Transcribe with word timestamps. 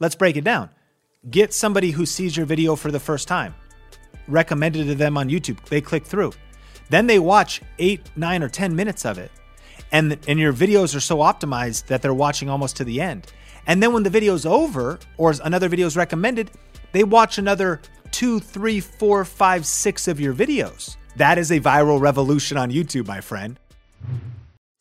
Let's 0.00 0.14
break 0.14 0.36
it 0.36 0.44
down. 0.44 0.70
Get 1.28 1.52
somebody 1.52 1.90
who 1.90 2.06
sees 2.06 2.36
your 2.36 2.46
video 2.46 2.76
for 2.76 2.90
the 2.90 3.00
first 3.00 3.26
time, 3.26 3.54
recommended 4.28 4.86
to 4.86 4.94
them 4.94 5.16
on 5.18 5.28
YouTube. 5.28 5.64
They 5.66 5.80
click 5.80 6.04
through. 6.04 6.32
Then 6.90 7.06
they 7.06 7.18
watch 7.18 7.60
eight, 7.78 8.02
nine, 8.16 8.42
or 8.42 8.48
10 8.48 8.74
minutes 8.74 9.04
of 9.04 9.18
it. 9.18 9.30
And, 9.90 10.18
and 10.28 10.38
your 10.38 10.52
videos 10.52 10.94
are 10.94 11.00
so 11.00 11.18
optimized 11.18 11.86
that 11.86 12.02
they're 12.02 12.14
watching 12.14 12.48
almost 12.48 12.76
to 12.76 12.84
the 12.84 13.00
end. 13.00 13.32
And 13.66 13.82
then 13.82 13.92
when 13.92 14.02
the 14.02 14.10
video's 14.10 14.46
over 14.46 14.98
or 15.16 15.34
another 15.44 15.68
video 15.68 15.86
is 15.86 15.96
recommended, 15.96 16.50
they 16.92 17.04
watch 17.04 17.38
another 17.38 17.80
two, 18.10 18.40
three, 18.40 18.80
four, 18.80 19.24
five, 19.24 19.66
six 19.66 20.08
of 20.08 20.20
your 20.20 20.34
videos. 20.34 20.96
That 21.16 21.36
is 21.36 21.50
a 21.50 21.60
viral 21.60 22.00
revolution 22.00 22.56
on 22.56 22.70
YouTube, 22.70 23.06
my 23.06 23.20
friend. 23.20 23.58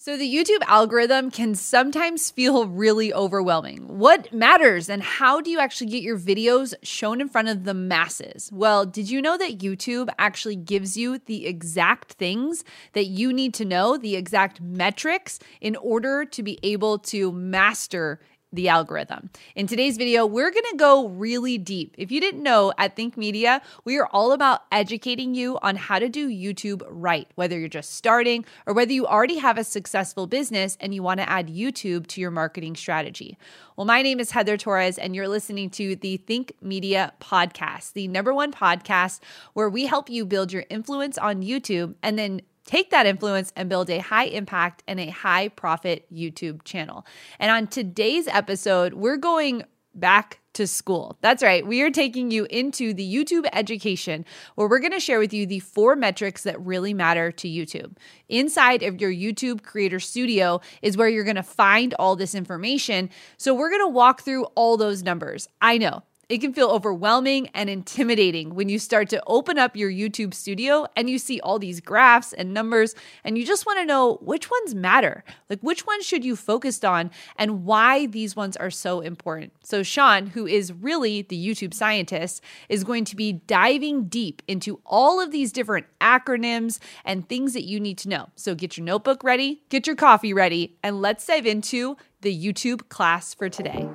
So, 0.07 0.15
the 0.15 0.33
YouTube 0.33 0.63
algorithm 0.67 1.29
can 1.31 1.53
sometimes 1.53 2.31
feel 2.31 2.65
really 2.65 3.13
overwhelming. 3.13 3.89
What 3.89 4.31
matters 4.31 4.87
and 4.87 5.03
how 5.03 5.41
do 5.41 5.51
you 5.51 5.59
actually 5.59 5.87
get 5.87 6.01
your 6.01 6.17
videos 6.17 6.73
shown 6.81 7.19
in 7.19 7.27
front 7.27 7.49
of 7.49 7.65
the 7.65 7.73
masses? 7.73 8.49
Well, 8.53 8.85
did 8.85 9.09
you 9.09 9.21
know 9.21 9.37
that 9.37 9.57
YouTube 9.57 10.07
actually 10.17 10.55
gives 10.55 10.95
you 10.95 11.19
the 11.19 11.45
exact 11.45 12.13
things 12.13 12.63
that 12.93 13.07
you 13.07 13.33
need 13.33 13.53
to 13.55 13.65
know, 13.65 13.97
the 13.97 14.15
exact 14.15 14.61
metrics 14.61 15.39
in 15.59 15.75
order 15.75 16.23
to 16.23 16.41
be 16.41 16.57
able 16.63 16.99
to 16.99 17.33
master 17.33 18.21
the 18.53 18.69
algorithm. 18.69 19.29
In 19.55 19.67
today's 19.67 19.97
video, 19.97 20.25
we're 20.25 20.51
going 20.51 20.63
to 20.71 20.77
go 20.77 21.09
really 21.09 21.57
deep. 21.57 21.93
If 21.97 22.11
you 22.11 22.21
didn't 22.21 22.43
know, 22.43 22.71
at 22.77 22.95
Think 22.95 23.17
Media, 23.17 23.61
we 23.83 23.97
are 23.97 24.07
all 24.07 24.31
about 24.31 24.61
educating 24.71 25.35
you 25.35 25.59
on 25.61 25.75
how 25.75 25.99
to 25.99 26.07
do 26.07 26.29
YouTube 26.29 26.81
right, 26.89 27.27
whether 27.35 27.59
you're 27.59 27.67
just 27.67 27.95
starting 27.95 28.45
or 28.65 28.73
whether 28.73 28.93
you 28.93 29.05
already 29.05 29.37
have 29.37 29.57
a 29.57 29.63
successful 29.65 30.27
business 30.27 30.77
and 30.79 30.93
you 30.93 31.03
want 31.03 31.19
to 31.19 31.29
add 31.29 31.49
YouTube 31.49 32.07
to 32.07 32.21
your 32.21 32.31
marketing 32.31 32.75
strategy. 32.75 33.37
Well, 33.75 33.85
my 33.85 34.01
name 34.01 34.19
is 34.19 34.31
Heather 34.31 34.57
Torres, 34.57 34.97
and 34.97 35.13
you're 35.13 35.27
listening 35.27 35.69
to 35.71 35.95
the 35.97 36.17
Think 36.17 36.53
Media 36.61 37.13
podcast, 37.19 37.93
the 37.93 38.07
number 38.07 38.33
one 38.33 38.53
podcast 38.53 39.19
where 39.53 39.69
we 39.69 39.87
help 39.87 40.09
you 40.09 40.25
build 40.25 40.53
your 40.53 40.63
influence 40.69 41.17
on 41.17 41.43
YouTube 41.43 41.95
and 42.01 42.17
then 42.17 42.41
Take 42.67 42.89
that 42.91 43.05
influence 43.05 43.53
and 43.55 43.69
build 43.69 43.89
a 43.89 43.99
high 43.99 44.25
impact 44.25 44.83
and 44.87 44.99
a 44.99 45.09
high 45.09 45.47
profit 45.47 46.05
YouTube 46.13 46.63
channel. 46.65 47.05
And 47.39 47.49
on 47.49 47.67
today's 47.67 48.27
episode, 48.27 48.93
we're 48.93 49.17
going 49.17 49.63
back 49.95 50.41
to 50.53 50.67
school. 50.67 51.17
That's 51.21 51.41
right. 51.41 51.65
We 51.65 51.81
are 51.81 51.89
taking 51.89 52.29
you 52.29 52.45
into 52.49 52.93
the 52.93 53.15
YouTube 53.15 53.47
education 53.53 54.25
where 54.55 54.67
we're 54.67 54.79
going 54.79 54.91
to 54.91 54.99
share 54.99 55.19
with 55.19 55.33
you 55.33 55.45
the 55.45 55.59
four 55.59 55.95
metrics 55.95 56.43
that 56.43 56.59
really 56.59 56.93
matter 56.93 57.31
to 57.31 57.47
YouTube. 57.47 57.95
Inside 58.27 58.83
of 58.83 58.99
your 58.99 59.11
YouTube 59.11 59.63
Creator 59.63 59.99
Studio 59.99 60.59
is 60.81 60.97
where 60.97 61.07
you're 61.07 61.23
going 61.23 61.35
to 61.35 61.43
find 61.43 61.93
all 61.99 62.15
this 62.15 62.35
information. 62.35 63.09
So 63.37 63.53
we're 63.53 63.69
going 63.69 63.83
to 63.83 63.87
walk 63.87 64.23
through 64.23 64.43
all 64.55 64.77
those 64.77 65.03
numbers. 65.03 65.47
I 65.61 65.77
know 65.77 66.03
it 66.29 66.39
can 66.39 66.53
feel 66.53 66.69
overwhelming 66.69 67.47
and 67.53 67.69
intimidating 67.69 68.53
when 68.53 68.67
you 68.67 68.79
start 68.79 69.09
to 69.09 69.23
open 69.27 69.57
up 69.57 69.77
your 69.77 69.89
YouTube 69.89 70.33
studio 70.33 70.85
and 70.95 71.09
you 71.09 71.17
see 71.17 71.39
all 71.39 71.57
these 71.57 71.79
graphs 71.79 72.33
and 72.33 72.53
numbers, 72.53 72.95
and 73.23 73.37
you 73.37 73.45
just 73.45 73.65
want 73.65 73.79
to 73.79 73.85
know 73.85 74.15
which 74.21 74.51
ones 74.51 74.75
matter. 74.75 75.23
Like, 75.49 75.61
which 75.61 75.87
ones 75.87 76.05
should 76.05 76.25
you 76.25 76.35
focus 76.35 76.83
on 76.83 77.11
and 77.37 77.63
why 77.63 78.07
these 78.07 78.35
ones 78.35 78.57
are 78.57 78.69
so 78.69 78.99
important. 78.99 79.53
So, 79.63 79.83
Sean, 79.83 80.27
who 80.27 80.45
is 80.45 80.73
really 80.73 81.21
the 81.21 81.47
YouTube 81.47 81.73
scientist, 81.73 82.43
is 82.67 82.83
going 82.83 83.05
to 83.05 83.15
be 83.15 83.31
diving 83.31 84.05
deep 84.05 84.41
into 84.47 84.81
all 84.85 85.21
of 85.21 85.31
these 85.31 85.53
different 85.53 85.85
acronyms 86.01 86.79
and 87.05 87.27
things 87.27 87.53
that 87.53 87.63
you 87.63 87.79
need 87.79 87.97
to 87.99 88.09
know. 88.09 88.29
So, 88.35 88.53
get 88.53 88.77
your 88.77 88.85
notebook 88.85 89.23
ready, 89.23 89.61
get 89.69 89.87
your 89.87 89.95
coffee 89.95 90.33
ready, 90.33 90.77
and 90.83 91.01
let's 91.01 91.25
dive 91.25 91.45
into 91.45 91.95
the 92.21 92.37
YouTube 92.37 92.89
class 92.89 93.33
for 93.33 93.47
today. 93.47 93.87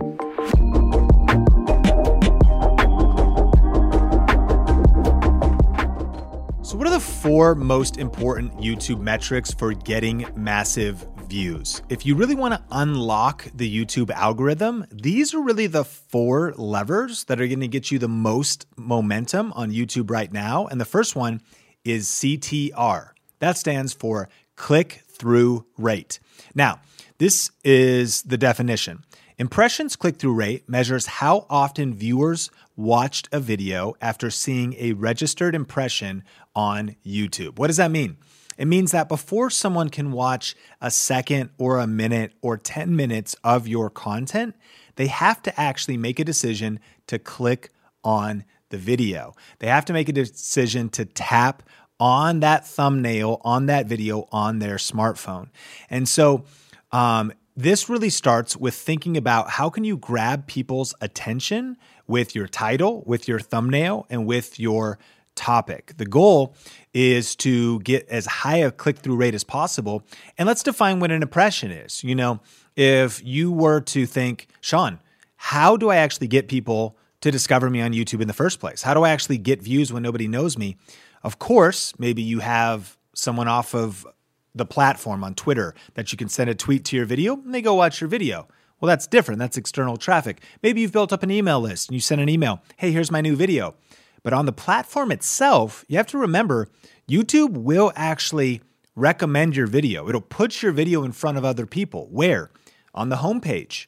So, 6.73 6.79
what 6.79 6.87
are 6.87 6.91
the 6.91 7.01
four 7.01 7.55
most 7.55 7.99
important 7.99 8.57
YouTube 8.57 8.99
metrics 8.99 9.53
for 9.53 9.75
getting 9.75 10.27
massive 10.35 11.07
views? 11.29 11.83
If 11.91 12.07
you 12.07 12.15
really 12.15 12.35
want 12.35 12.55
to 12.55 12.65
unlock 12.71 13.47
the 13.55 13.71
YouTube 13.71 14.11
algorithm, 14.11 14.87
these 14.91 15.35
are 15.35 15.43
really 15.43 15.67
the 15.67 15.85
four 15.85 16.55
levers 16.57 17.25
that 17.25 17.43
are 17.43 17.47
going 17.47 17.61
to 17.61 17.69
get 17.69 17.91
you 17.91 17.99
the 17.99 18.09
most 18.09 18.65
momentum 18.79 19.53
on 19.53 19.71
YouTube 19.71 20.11
right 20.11 20.33
now. 20.33 20.67
And 20.67 20.81
the 20.81 20.87
first 20.87 21.15
one 21.15 21.43
is 21.85 22.09
CTR. 22.09 23.11
That 23.41 23.59
stands 23.59 23.93
for 23.93 24.31
click 24.57 25.03
through 25.11 25.67
rate. 25.77 26.21
Now, 26.55 26.81
this 27.19 27.51
is 27.63 28.23
the 28.23 28.39
definition. 28.39 29.05
Impressions 29.37 29.95
click 29.97 30.17
through 30.17 30.35
rate 30.35 30.71
measures 30.71 31.05
how 31.05 31.47
often 31.51 31.93
viewers 31.93 32.51
watched 32.83 33.29
a 33.33 33.41
video 33.41 33.95
after 34.01 34.31
seeing 34.31 34.75
a 34.79 34.93
registered 34.93 35.55
impression 35.55 36.25
on 36.55 36.97
YouTube. 37.07 37.59
What 37.59 37.69
does 37.69 37.77
that 37.77 37.91
mean? 37.91 38.17
It 38.59 38.67
means 38.67 38.93
that 38.93 39.09
before 39.09 39.49
someone 39.51 39.89
can 39.89 40.13
watch 40.13 40.55
a 40.81 40.91
second 40.91 41.51
or 41.59 41.79
a 41.79 41.87
minute 41.87 42.33
or 42.43 42.59
10 42.59 42.95
minutes 42.95 43.35
of 43.43 43.67
your 43.67 43.89
content, 43.89 44.55
they 44.97 45.07
have 45.07 45.43
to 45.43 45.61
actually 45.61 45.97
make 45.97 46.19
a 46.19 46.25
decision 46.25 46.81
to 47.07 47.19
click 47.19 47.71
on 48.05 48.45
the 48.69 48.79
video. 48.79 49.35
They 49.61 49.69
have 49.69 49.85
to 49.87 49.93
make 49.93 50.09
a 50.09 50.13
decision 50.13 50.89
to 50.91 51.05
tap 51.05 51.63
on 51.99 52.41
that 52.41 52.67
thumbnail 52.67 53.41
on 53.45 53.67
that 53.67 53.87
video 53.87 54.27
on 54.33 54.59
their 54.59 54.77
smartphone. 54.77 55.49
And 55.89 56.09
so, 56.09 56.45
um, 56.91 57.33
this 57.57 57.89
really 57.89 58.11
starts 58.11 58.57
with 58.57 58.75
thinking 58.75 59.17
about 59.17 59.51
how 59.51 59.69
can 59.69 59.85
you 59.85 59.97
grab 59.97 60.47
people's 60.47 60.95
attention 61.01 61.77
with 62.07 62.35
your 62.35 62.47
title, 62.47 63.03
with 63.07 63.29
your 63.29 63.39
thumbnail, 63.39 64.07
and 64.09 64.27
with 64.27 64.59
your 64.59 64.99
topic. 65.35 65.95
The 65.97 66.07
goal 66.07 66.55
is 66.93 67.37
to 67.37 67.81
get 67.81 68.09
as 68.09 68.27
high 68.27 68.59
a 68.59 68.71
click 68.71 68.99
through 68.99 69.17
rate 69.17 69.35
as 69.35 69.45
possible. 69.45 70.05
And 70.39 70.47
let's 70.47 70.63
define 70.63 71.01
what 71.01 71.11
an 71.11 71.23
impression 71.23 71.71
is. 71.71 72.05
You 72.05 72.15
know, 72.15 72.41
if 72.77 73.23
you 73.25 73.51
were 73.51 73.81
to 73.81 74.07
think, 74.07 74.49
Sean, 74.61 75.01
how 75.37 75.77
do 75.77 75.91
I 75.91 75.97
actually 75.97 76.29
get 76.29 76.49
people 76.49 76.97
to 77.21 77.31
discover 77.31 77.71
me 77.71 77.81
on 77.81 77.93
YouTube 77.93 78.21
in 78.21 78.29
the 78.29 78.35
first 78.35 78.61
place? 78.61 78.83
How 78.83 78.95
do 78.95 79.03
I 79.03 79.11
actually 79.11 79.39
get 79.39 79.63
views 79.63 79.93
when 79.93 80.03
nobody 80.03 80.29
knows 80.29 80.59
me? 80.59 80.77
Of 81.23 81.39
course, 81.39 81.93
maybe 81.99 82.23
you 82.23 82.41
have 82.41 82.97
someone 83.15 83.49
off 83.49 83.75
of 83.75 84.07
the 84.55 84.67
platform 84.67 85.25
on 85.25 85.35
Twitter 85.35 85.75
that 85.95 86.13
you 86.13 86.19
can 86.19 86.29
send 86.29 86.51
a 86.51 86.55
tweet 86.55 86.85
to 86.87 86.97
your 86.97 87.07
video 87.07 87.37
and 87.37 87.55
they 87.55 87.63
go 87.63 87.75
watch 87.75 88.01
your 88.01 88.09
video. 88.09 88.47
Well, 88.81 88.89
that's 88.89 89.07
different. 89.07 89.39
That's 89.39 89.57
external 89.57 89.97
traffic. 89.97 90.43
Maybe 90.63 90.81
you've 90.81 90.93
built 90.93 91.13
up 91.13 91.23
an 91.23 91.31
email 91.31 91.61
list 91.61 91.89
and 91.89 91.95
you 91.95 92.01
send 92.01 92.21
an 92.21 92.29
email. 92.29 92.61
Hey, 92.77 92.91
here's 92.91 93.11
my 93.11 93.21
new 93.21 93.37
video. 93.37 93.75
But 94.23 94.33
on 94.33 94.47
the 94.47 94.53
platform 94.53 95.13
itself, 95.13 95.85
you 95.89 95.97
have 95.97 96.07
to 96.09 96.19
remember 96.19 96.69
YouTube 97.09 97.53
will 97.53 97.93
actually 97.95 98.61
recommend 98.95 99.57
your 99.57 99.67
video. 99.67 100.09
It'll 100.09 100.21
put 100.21 100.63
your 100.63 100.73
video 100.73 101.05
in 101.05 101.13
front 101.13 101.39
of 101.39 101.45
other 101.45 101.67
people. 101.67 102.09
Where? 102.11 102.51
On 102.95 103.09
the 103.09 103.17
homepage. 103.17 103.87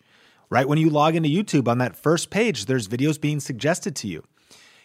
Right 0.51 0.69
when 0.69 0.79
you 0.79 0.91
log 0.91 1.17
into 1.17 1.29
YouTube, 1.29 1.69
on 1.69 1.79
that 1.79 1.97
first 1.97 2.31
page, 2.31 2.67
there's 2.67 2.89
videos 2.89 3.21
being 3.21 3.41
suggested 3.41 3.97
to 3.97 4.09
you. 4.09 4.25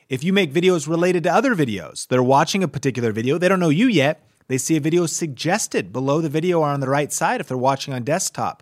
If 0.07 0.23
you 0.23 0.33
make 0.33 0.51
videos 0.51 0.87
related 0.87 1.23
to 1.23 1.33
other 1.33 1.55
videos, 1.55 2.07
they're 2.07 2.23
watching 2.23 2.63
a 2.63 2.67
particular 2.67 3.11
video, 3.11 3.37
they 3.37 3.47
don't 3.47 3.59
know 3.59 3.69
you 3.69 3.87
yet, 3.87 4.27
they 4.49 4.57
see 4.57 4.75
a 4.75 4.81
video 4.81 5.05
suggested 5.05 5.93
below 5.93 6.19
the 6.19 6.27
video 6.27 6.59
or 6.59 6.67
on 6.67 6.81
the 6.81 6.89
right 6.89 7.13
side 7.13 7.39
if 7.39 7.47
they're 7.47 7.57
watching 7.57 7.93
on 7.93 8.03
desktop. 8.03 8.61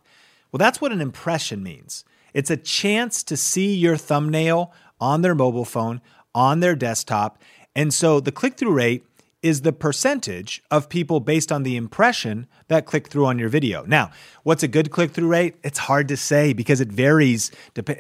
Well, 0.52 0.60
that's 0.60 0.80
what 0.80 0.92
an 0.92 1.02
impression 1.02 1.64
means. 1.64 2.06
It's 2.34 2.52
a 2.52 2.58
chance 2.58 3.24
to 3.24 3.36
see 3.36 3.74
your 3.74 3.98
thumbnail 3.98 4.72
on 5.00 5.22
their 5.22 5.34
mobile 5.34 5.66
phone, 5.66 6.02
on 6.36 6.60
their 6.60 6.76
desktop. 6.76 7.42
And 7.76 7.94
so 7.94 8.20
the 8.20 8.32
click 8.32 8.58
through 8.58 8.74
rate 8.74 9.06
is 9.42 9.62
the 9.62 9.72
percentage 9.72 10.62
of 10.70 10.90
people 10.90 11.20
based 11.20 11.52
on 11.52 11.64
the 11.64 11.78
impression 11.78 12.48
that 12.68 12.86
click 12.86 13.08
through 13.08 13.26
on 13.26 13.40
your 13.40 13.50
video. 13.50 13.86
Now, 13.86 14.12
what's 14.44 14.64
a 14.64 14.68
good 14.68 14.92
click 14.92 15.12
through 15.12 15.28
rate? 15.30 15.56
It's 15.64 15.80
hard 15.80 16.08
to 16.10 16.18
say 16.18 16.54
because 16.54 16.82
it 16.82 16.90
varies. 16.90 17.50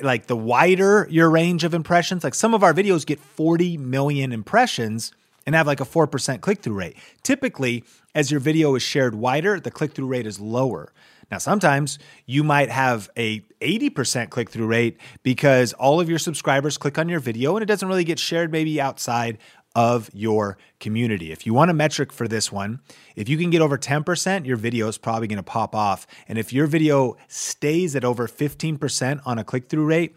Like 0.01 0.27
the 0.27 0.35
wider 0.35 1.07
your 1.09 1.29
range 1.29 1.63
of 1.63 1.73
impressions, 1.73 2.23
like 2.23 2.35
some 2.35 2.53
of 2.53 2.63
our 2.63 2.73
videos 2.73 3.05
get 3.05 3.19
40 3.19 3.77
million 3.77 4.33
impressions 4.33 5.13
and 5.47 5.55
have 5.55 5.65
like 5.65 5.79
a 5.79 5.85
4% 5.85 6.41
click 6.41 6.61
through 6.61 6.75
rate. 6.75 6.97
Typically, 7.23 7.83
as 8.13 8.29
your 8.29 8.41
video 8.41 8.75
is 8.75 8.83
shared 8.83 9.15
wider, 9.15 9.59
the 9.59 9.71
click 9.71 9.93
through 9.93 10.07
rate 10.07 10.27
is 10.27 10.39
lower. 10.39 10.93
Now, 11.31 11.39
sometimes 11.39 11.97
you 12.25 12.43
might 12.43 12.69
have 12.69 13.09
a 13.17 13.39
80% 13.61 14.29
click 14.29 14.49
through 14.49 14.67
rate 14.67 14.97
because 15.23 15.73
all 15.73 15.99
of 15.99 16.09
your 16.09 16.19
subscribers 16.19 16.77
click 16.77 16.97
on 16.97 17.09
your 17.09 17.19
video 17.19 17.55
and 17.55 17.63
it 17.63 17.65
doesn't 17.65 17.87
really 17.87 18.03
get 18.03 18.19
shared 18.19 18.51
maybe 18.51 18.79
outside 18.79 19.37
of 19.73 20.09
your 20.13 20.57
community. 20.79 21.31
If 21.31 21.45
you 21.45 21.53
want 21.53 21.71
a 21.71 21.73
metric 21.73 22.11
for 22.11 22.27
this 22.27 22.51
one, 22.51 22.79
if 23.15 23.29
you 23.29 23.37
can 23.37 23.49
get 23.49 23.61
over 23.61 23.77
10%, 23.77 24.45
your 24.45 24.57
video 24.57 24.87
is 24.87 24.97
probably 24.97 25.27
going 25.27 25.37
to 25.37 25.43
pop 25.43 25.75
off. 25.75 26.07
And 26.27 26.37
if 26.37 26.51
your 26.51 26.67
video 26.67 27.15
stays 27.27 27.95
at 27.95 28.03
over 28.03 28.27
15% 28.27 29.21
on 29.25 29.39
a 29.39 29.43
click 29.43 29.69
through 29.69 29.85
rate, 29.85 30.15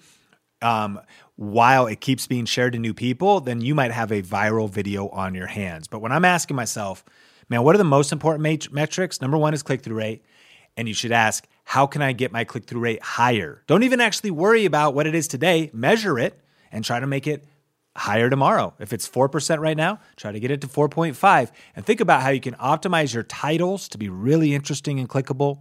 um, 0.62 1.00
while 1.36 1.86
it 1.86 2.00
keeps 2.00 2.26
being 2.26 2.44
shared 2.44 2.74
to 2.74 2.78
new 2.78 2.94
people, 2.94 3.40
then 3.40 3.60
you 3.60 3.74
might 3.74 3.92
have 3.92 4.12
a 4.12 4.22
viral 4.22 4.68
video 4.68 5.08
on 5.08 5.34
your 5.34 5.46
hands. 5.46 5.88
But 5.88 6.00
when 6.00 6.12
I'm 6.12 6.24
asking 6.24 6.56
myself, 6.56 7.04
man, 7.48 7.62
what 7.62 7.74
are 7.74 7.78
the 7.78 7.84
most 7.84 8.12
important 8.12 8.42
mat- 8.42 8.72
metrics? 8.72 9.20
Number 9.20 9.38
one 9.38 9.54
is 9.54 9.62
click 9.62 9.82
through 9.82 9.96
rate. 9.96 10.24
And 10.76 10.86
you 10.86 10.94
should 10.94 11.12
ask, 11.12 11.46
how 11.64 11.86
can 11.86 12.00
I 12.00 12.12
get 12.12 12.32
my 12.32 12.44
click 12.44 12.64
through 12.64 12.80
rate 12.80 13.02
higher? 13.02 13.62
Don't 13.66 13.82
even 13.82 14.00
actually 14.00 14.30
worry 14.30 14.64
about 14.64 14.94
what 14.94 15.06
it 15.06 15.14
is 15.14 15.28
today, 15.28 15.70
measure 15.72 16.18
it 16.18 16.40
and 16.70 16.84
try 16.84 17.00
to 17.00 17.06
make 17.06 17.26
it 17.26 17.44
higher 17.96 18.30
tomorrow. 18.30 18.72
If 18.78 18.92
it's 18.92 19.08
4% 19.08 19.58
right 19.58 19.76
now, 19.76 19.98
try 20.16 20.32
to 20.32 20.40
get 20.40 20.50
it 20.50 20.60
to 20.60 20.68
4.5 20.68 21.50
and 21.74 21.84
think 21.84 22.00
about 22.00 22.22
how 22.22 22.30
you 22.30 22.40
can 22.40 22.54
optimize 22.54 23.12
your 23.12 23.24
titles 23.24 23.88
to 23.88 23.98
be 23.98 24.08
really 24.08 24.54
interesting 24.54 25.00
and 25.00 25.08
clickable, 25.08 25.60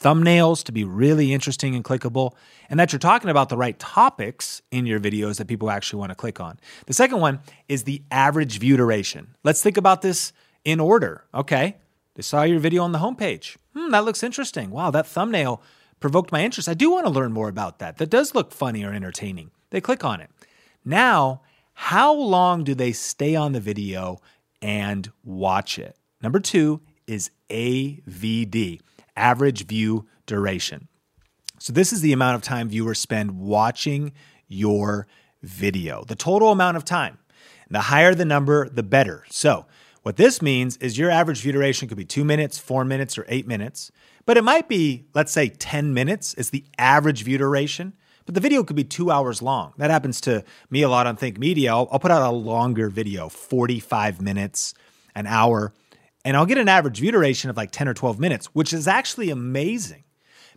thumbnails 0.00 0.62
to 0.64 0.72
be 0.72 0.84
really 0.84 1.32
interesting 1.32 1.74
and 1.74 1.84
clickable, 1.84 2.34
and 2.68 2.78
that 2.78 2.92
you're 2.92 2.98
talking 2.98 3.30
about 3.30 3.48
the 3.48 3.56
right 3.56 3.78
topics 3.78 4.62
in 4.70 4.86
your 4.86 5.00
videos 5.00 5.38
that 5.38 5.46
people 5.46 5.70
actually 5.70 5.98
want 5.98 6.10
to 6.10 6.16
click 6.16 6.40
on. 6.40 6.58
The 6.86 6.94
second 6.94 7.20
one 7.20 7.40
is 7.68 7.84
the 7.84 8.02
average 8.10 8.58
view 8.58 8.76
duration. 8.76 9.34
Let's 9.42 9.62
think 9.62 9.76
about 9.76 10.02
this 10.02 10.32
in 10.64 10.80
order. 10.80 11.24
Okay, 11.34 11.76
they 12.14 12.22
saw 12.22 12.42
your 12.42 12.58
video 12.58 12.82
on 12.82 12.92
the 12.92 12.98
homepage. 12.98 13.56
Hmm, 13.74 13.90
that 13.90 14.04
looks 14.04 14.22
interesting. 14.22 14.70
Wow, 14.70 14.90
that 14.90 15.06
thumbnail 15.06 15.62
provoked 16.00 16.32
my 16.32 16.44
interest. 16.44 16.68
I 16.68 16.74
do 16.74 16.90
want 16.90 17.06
to 17.06 17.12
learn 17.12 17.32
more 17.32 17.48
about 17.48 17.78
that. 17.78 17.98
That 17.98 18.10
does 18.10 18.34
look 18.34 18.52
funny 18.52 18.84
or 18.84 18.92
entertaining. 18.92 19.50
They 19.70 19.80
click 19.80 20.04
on 20.04 20.20
it. 20.20 20.30
Now, 20.84 21.42
how 21.74 22.14
long 22.14 22.64
do 22.64 22.74
they 22.74 22.92
stay 22.92 23.34
on 23.34 23.52
the 23.52 23.60
video 23.60 24.20
and 24.62 25.10
watch 25.24 25.78
it? 25.78 25.96
Number 26.22 26.40
two 26.40 26.80
is 27.06 27.30
AVD, 27.50 28.80
average 29.16 29.66
view 29.66 30.06
duration. 30.26 30.88
So, 31.58 31.72
this 31.72 31.92
is 31.92 32.00
the 32.00 32.12
amount 32.12 32.36
of 32.36 32.42
time 32.42 32.68
viewers 32.68 33.00
spend 33.00 33.38
watching 33.38 34.12
your 34.48 35.06
video, 35.42 36.04
the 36.04 36.16
total 36.16 36.52
amount 36.52 36.76
of 36.76 36.84
time. 36.84 37.18
The 37.68 37.80
higher 37.80 38.14
the 38.14 38.24
number, 38.24 38.68
the 38.68 38.82
better. 38.82 39.24
So, 39.28 39.66
what 40.02 40.16
this 40.16 40.40
means 40.40 40.76
is 40.76 40.96
your 40.96 41.10
average 41.10 41.40
view 41.40 41.52
duration 41.52 41.88
could 41.88 41.96
be 41.96 42.04
two 42.04 42.24
minutes, 42.24 42.58
four 42.58 42.84
minutes, 42.84 43.18
or 43.18 43.24
eight 43.28 43.46
minutes, 43.46 43.90
but 44.24 44.36
it 44.36 44.44
might 44.44 44.68
be, 44.68 45.06
let's 45.14 45.32
say, 45.32 45.48
10 45.48 45.92
minutes 45.92 46.34
is 46.34 46.50
the 46.50 46.64
average 46.78 47.24
view 47.24 47.38
duration. 47.38 47.92
But 48.24 48.34
the 48.34 48.40
video 48.40 48.64
could 48.64 48.76
be 48.76 48.84
two 48.84 49.10
hours 49.10 49.40
long. 49.40 49.72
That 49.78 49.90
happens 49.90 50.20
to 50.22 50.44
me 50.68 50.82
a 50.82 50.88
lot 50.88 51.06
on 51.06 51.16
Think 51.16 51.38
Media. 51.38 51.70
I'll, 51.70 51.88
I'll 51.92 52.00
put 52.00 52.10
out 52.10 52.22
a 52.22 52.30
longer 52.34 52.88
video, 52.88 53.28
45 53.28 54.20
minutes, 54.20 54.74
an 55.14 55.26
hour, 55.26 55.72
and 56.26 56.36
I'll 56.36 56.44
get 56.44 56.58
an 56.58 56.68
average 56.68 56.98
view 56.98 57.12
duration 57.12 57.50
of 57.50 57.56
like 57.56 57.70
10 57.70 57.86
or 57.86 57.94
12 57.94 58.18
minutes, 58.18 58.46
which 58.46 58.72
is 58.72 58.88
actually 58.88 59.30
amazing 59.30 60.02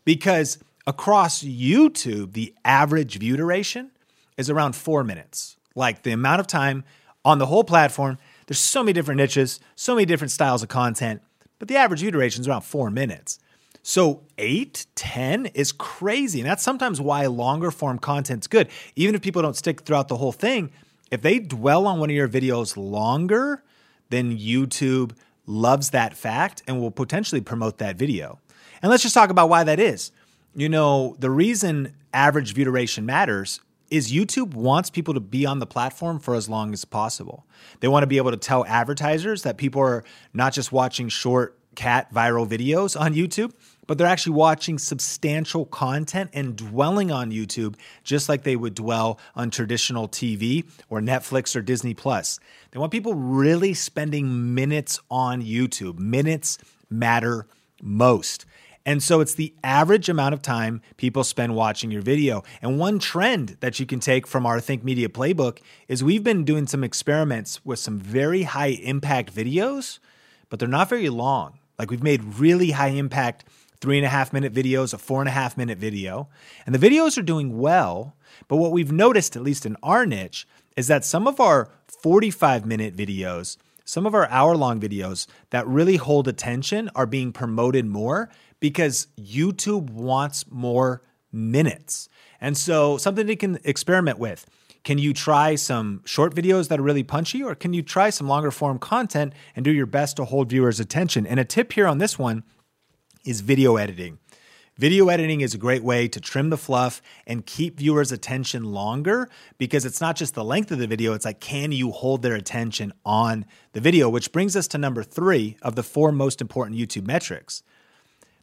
because 0.04 0.58
across 0.88 1.44
YouTube, 1.44 2.34
the 2.34 2.56
average 2.66 3.20
view 3.20 3.38
duration 3.38 3.92
is 4.36 4.50
around 4.50 4.76
four 4.76 5.04
minutes. 5.04 5.58
Like 5.76 6.02
the 6.02 6.12
amount 6.12 6.40
of 6.40 6.48
time 6.48 6.86
on 7.24 7.38
the 7.38 7.46
whole 7.46 7.64
platform, 7.64 8.18
there's 8.48 8.60
so 8.60 8.82
many 8.82 8.94
different 8.94 9.20
niches, 9.20 9.60
so 9.76 9.94
many 9.94 10.08
different 10.08 10.32
styles 10.32 10.64
of 10.64 10.70
content, 10.70 11.22
but 11.60 11.68
the 11.68 11.76
average 11.76 12.00
view 12.00 12.10
duration 12.10 12.42
is 12.42 12.48
around 12.48 12.62
four 12.62 12.90
minutes. 12.90 13.38
So 13.84 14.24
eight, 14.40 14.88
10 14.96 15.46
is 15.48 15.72
crazy. 15.72 16.40
And 16.40 16.50
that's 16.50 16.64
sometimes 16.64 17.00
why 17.00 17.28
longer 17.28 17.70
form 17.70 18.00
content's 18.00 18.48
good. 18.48 18.70
Even 18.96 19.14
if 19.14 19.22
people 19.22 19.44
don't 19.44 19.56
stick 19.56 19.82
throughout 19.82 20.08
the 20.08 20.18
whole 20.18 20.32
thing, 20.32 20.72
if 21.12 21.22
they 21.22 21.38
dwell 21.38 21.86
on 21.86 22.00
one 22.00 22.10
of 22.10 22.16
your 22.16 22.28
videos 22.28 22.76
longer, 22.76 23.64
then 24.10 24.36
YouTube 24.36 25.12
loves 25.50 25.90
that 25.90 26.16
fact 26.16 26.62
and 26.68 26.80
will 26.80 26.92
potentially 26.92 27.42
promote 27.42 27.80
that 27.80 27.96
video. 27.96 28.40
And 28.82 28.90
let's 28.90 29.04
just 29.04 29.16
talk 29.16 29.32
about 29.32 29.50
why 29.50 29.64
that 29.64 29.80
is. 29.80 30.12
You 30.54 30.70
know, 30.70 31.16
the 31.20 31.32
reason 31.32 31.96
average 32.14 32.54
view 32.54 32.66
duration 32.66 33.06
matters 33.06 33.60
is 33.90 34.12
YouTube 34.12 34.54
wants 34.54 34.92
people 34.92 35.16
to 35.16 35.20
be 35.20 35.48
on 35.48 35.58
the 35.58 35.66
platform 35.66 36.20
for 36.20 36.36
as 36.36 36.48
long 36.48 36.72
as 36.72 36.86
possible. 36.86 37.48
They 37.80 37.88
want 37.88 38.04
to 38.04 38.08
be 38.08 38.18
able 38.18 38.32
to 38.32 38.38
tell 38.38 38.64
advertisers 38.66 39.42
that 39.42 39.58
people 39.58 39.82
are 39.82 40.04
not 40.34 40.54
just 40.54 40.72
watching 40.72 41.10
short 41.10 41.58
cat 41.76 42.14
viral 42.14 42.48
videos 42.48 43.00
on 43.00 43.16
YouTube, 43.16 43.54
but 43.90 43.98
they're 43.98 44.06
actually 44.06 44.34
watching 44.34 44.78
substantial 44.78 45.66
content 45.66 46.30
and 46.32 46.56
dwelling 46.56 47.12
on 47.12 47.32
YouTube 47.32 47.74
just 48.04 48.30
like 48.30 48.44
they 48.44 48.56
would 48.56 48.76
dwell 48.76 49.20
on 49.36 49.50
traditional 49.50 50.08
TV 50.08 50.64
or 50.92 51.02
Netflix 51.02 51.56
or 51.56 51.64
Disney 51.64 51.96
Plus. 51.96 52.40
They 52.70 52.78
want 52.78 52.92
people 52.92 53.16
really 53.16 53.74
spending 53.74 54.54
minutes 54.54 55.00
on 55.10 55.42
YouTube. 55.42 55.98
Minutes 55.98 56.60
matter 56.88 57.48
most. 57.82 58.46
And 58.86 59.02
so 59.02 59.22
it's 59.22 59.34
the 59.34 59.56
average 59.64 60.08
amount 60.08 60.36
of 60.36 60.44
time 60.44 60.84
people 60.98 61.24
spend 61.24 61.56
watching 61.56 61.90
your 61.90 62.04
video. 62.04 62.44
And 62.62 62.78
one 62.78 63.00
trend 63.00 63.58
that 63.62 63.80
you 63.80 63.88
can 63.88 64.00
take 64.00 64.28
from 64.28 64.46
our 64.46 64.60
Think 64.60 64.84
Media 64.84 65.10
playbook 65.10 65.62
is 65.88 66.04
we've 66.04 66.24
been 66.24 66.46
doing 66.46 66.68
some 66.68 66.84
experiments 66.84 67.66
with 67.66 67.80
some 67.80 67.98
very 67.98 68.44
high 68.44 68.68
impact 68.84 69.34
videos, 69.34 69.98
but 70.48 70.60
they're 70.60 70.70
not 70.70 70.90
very 70.90 71.10
long. 71.10 71.58
Like 71.80 71.90
we've 71.90 72.04
made 72.04 72.24
really 72.38 72.72
high 72.72 72.90
impact 72.90 73.46
three 73.82 73.98
and 73.98 74.06
a 74.06 74.10
half 74.10 74.34
minute 74.34 74.54
videos, 74.54 74.94
a 74.94 74.98
four 74.98 75.22
and 75.22 75.30
a 75.30 75.34
half 75.34 75.58
minute 75.58 75.78
video. 75.78 76.30
And 76.66 76.76
the 76.76 76.90
videos 76.90 77.18
are 77.18 77.24
doing 77.24 77.58
well. 77.58 78.16
But 78.48 78.58
what 78.58 78.72
we've 78.72 78.92
noticed, 78.92 79.36
at 79.36 79.44
least 79.44 79.66
in 79.66 79.78
our 79.82 80.06
niche, 80.06 80.48
is 80.76 80.88
that 80.88 81.06
some 81.06 81.28
of 81.28 81.40
our 81.40 81.70
45 81.88 82.66
minute 82.66 82.96
videos, 82.96 83.58
some 83.86 84.06
of 84.06 84.14
our 84.14 84.28
hour 84.30 84.56
long 84.56 84.80
videos 84.80 85.28
that 85.50 85.68
really 85.68 85.98
hold 85.98 86.28
attention 86.28 86.90
are 86.96 87.06
being 87.06 87.32
promoted 87.32 87.86
more 87.86 88.30
because 88.60 89.08
YouTube 89.20 89.90
wants 89.90 90.46
more 90.50 91.02
minutes. 91.32 92.10
And 92.42 92.58
so, 92.58 92.98
something 92.98 93.28
you 93.28 93.38
can 93.38 93.60
experiment 93.64 94.20
with. 94.20 94.46
Can 94.84 94.98
you 94.98 95.14
try 95.14 95.56
some 95.56 96.02
short 96.06 96.34
videos 96.34 96.70
that 96.70 96.80
are 96.80 96.84
really 96.84 97.04
punchy, 97.04 97.44
or 97.44 97.54
can 97.54 97.74
you 97.74 97.82
try 97.82 98.10
some 98.10 98.28
longer 98.28 98.50
form 98.50 98.80
content 98.80 99.34
and 99.56 99.66
do 99.66 99.72
your 99.72 99.86
best 99.86 100.16
to 100.18 100.26
hold 100.26 100.50
viewers' 100.50 100.80
attention? 100.80 101.28
And 101.28 101.40
a 101.40 101.44
tip 101.44 101.74
here 101.74 101.86
on 101.86 101.98
this 101.98 102.18
one 102.18 102.44
is 103.24 103.42
video 103.42 103.76
editing. 103.78 104.20
Video 104.80 105.10
editing 105.10 105.42
is 105.42 105.54
a 105.54 105.58
great 105.58 105.84
way 105.84 106.08
to 106.08 106.22
trim 106.22 106.50
the 106.50 106.58
fluff 106.58 107.02
and 107.28 107.46
keep 107.46 107.78
viewers' 107.78 108.14
attention 108.14 108.64
longer 108.64 109.28
because 109.58 109.84
it's 109.84 110.00
not 110.00 110.16
just 110.16 110.36
the 110.36 110.44
length 110.44 110.72
of 110.72 110.80
the 110.80 110.88
video, 110.88 111.14
it's 111.14 111.26
like, 111.26 111.42
can 111.42 111.74
you 111.74 111.92
hold 111.92 112.22
their 112.22 112.36
attention 112.36 112.94
on 113.06 113.46
the 113.74 113.82
video? 113.82 114.08
Which 114.08 114.32
brings 114.32 114.56
us 114.56 114.70
to 114.70 114.78
number 114.78 115.04
three 115.04 115.58
of 115.62 115.76
the 115.76 115.84
four 115.84 116.14
most 116.14 116.40
important 116.40 116.78
YouTube 116.78 117.06
metrics. 117.06 117.62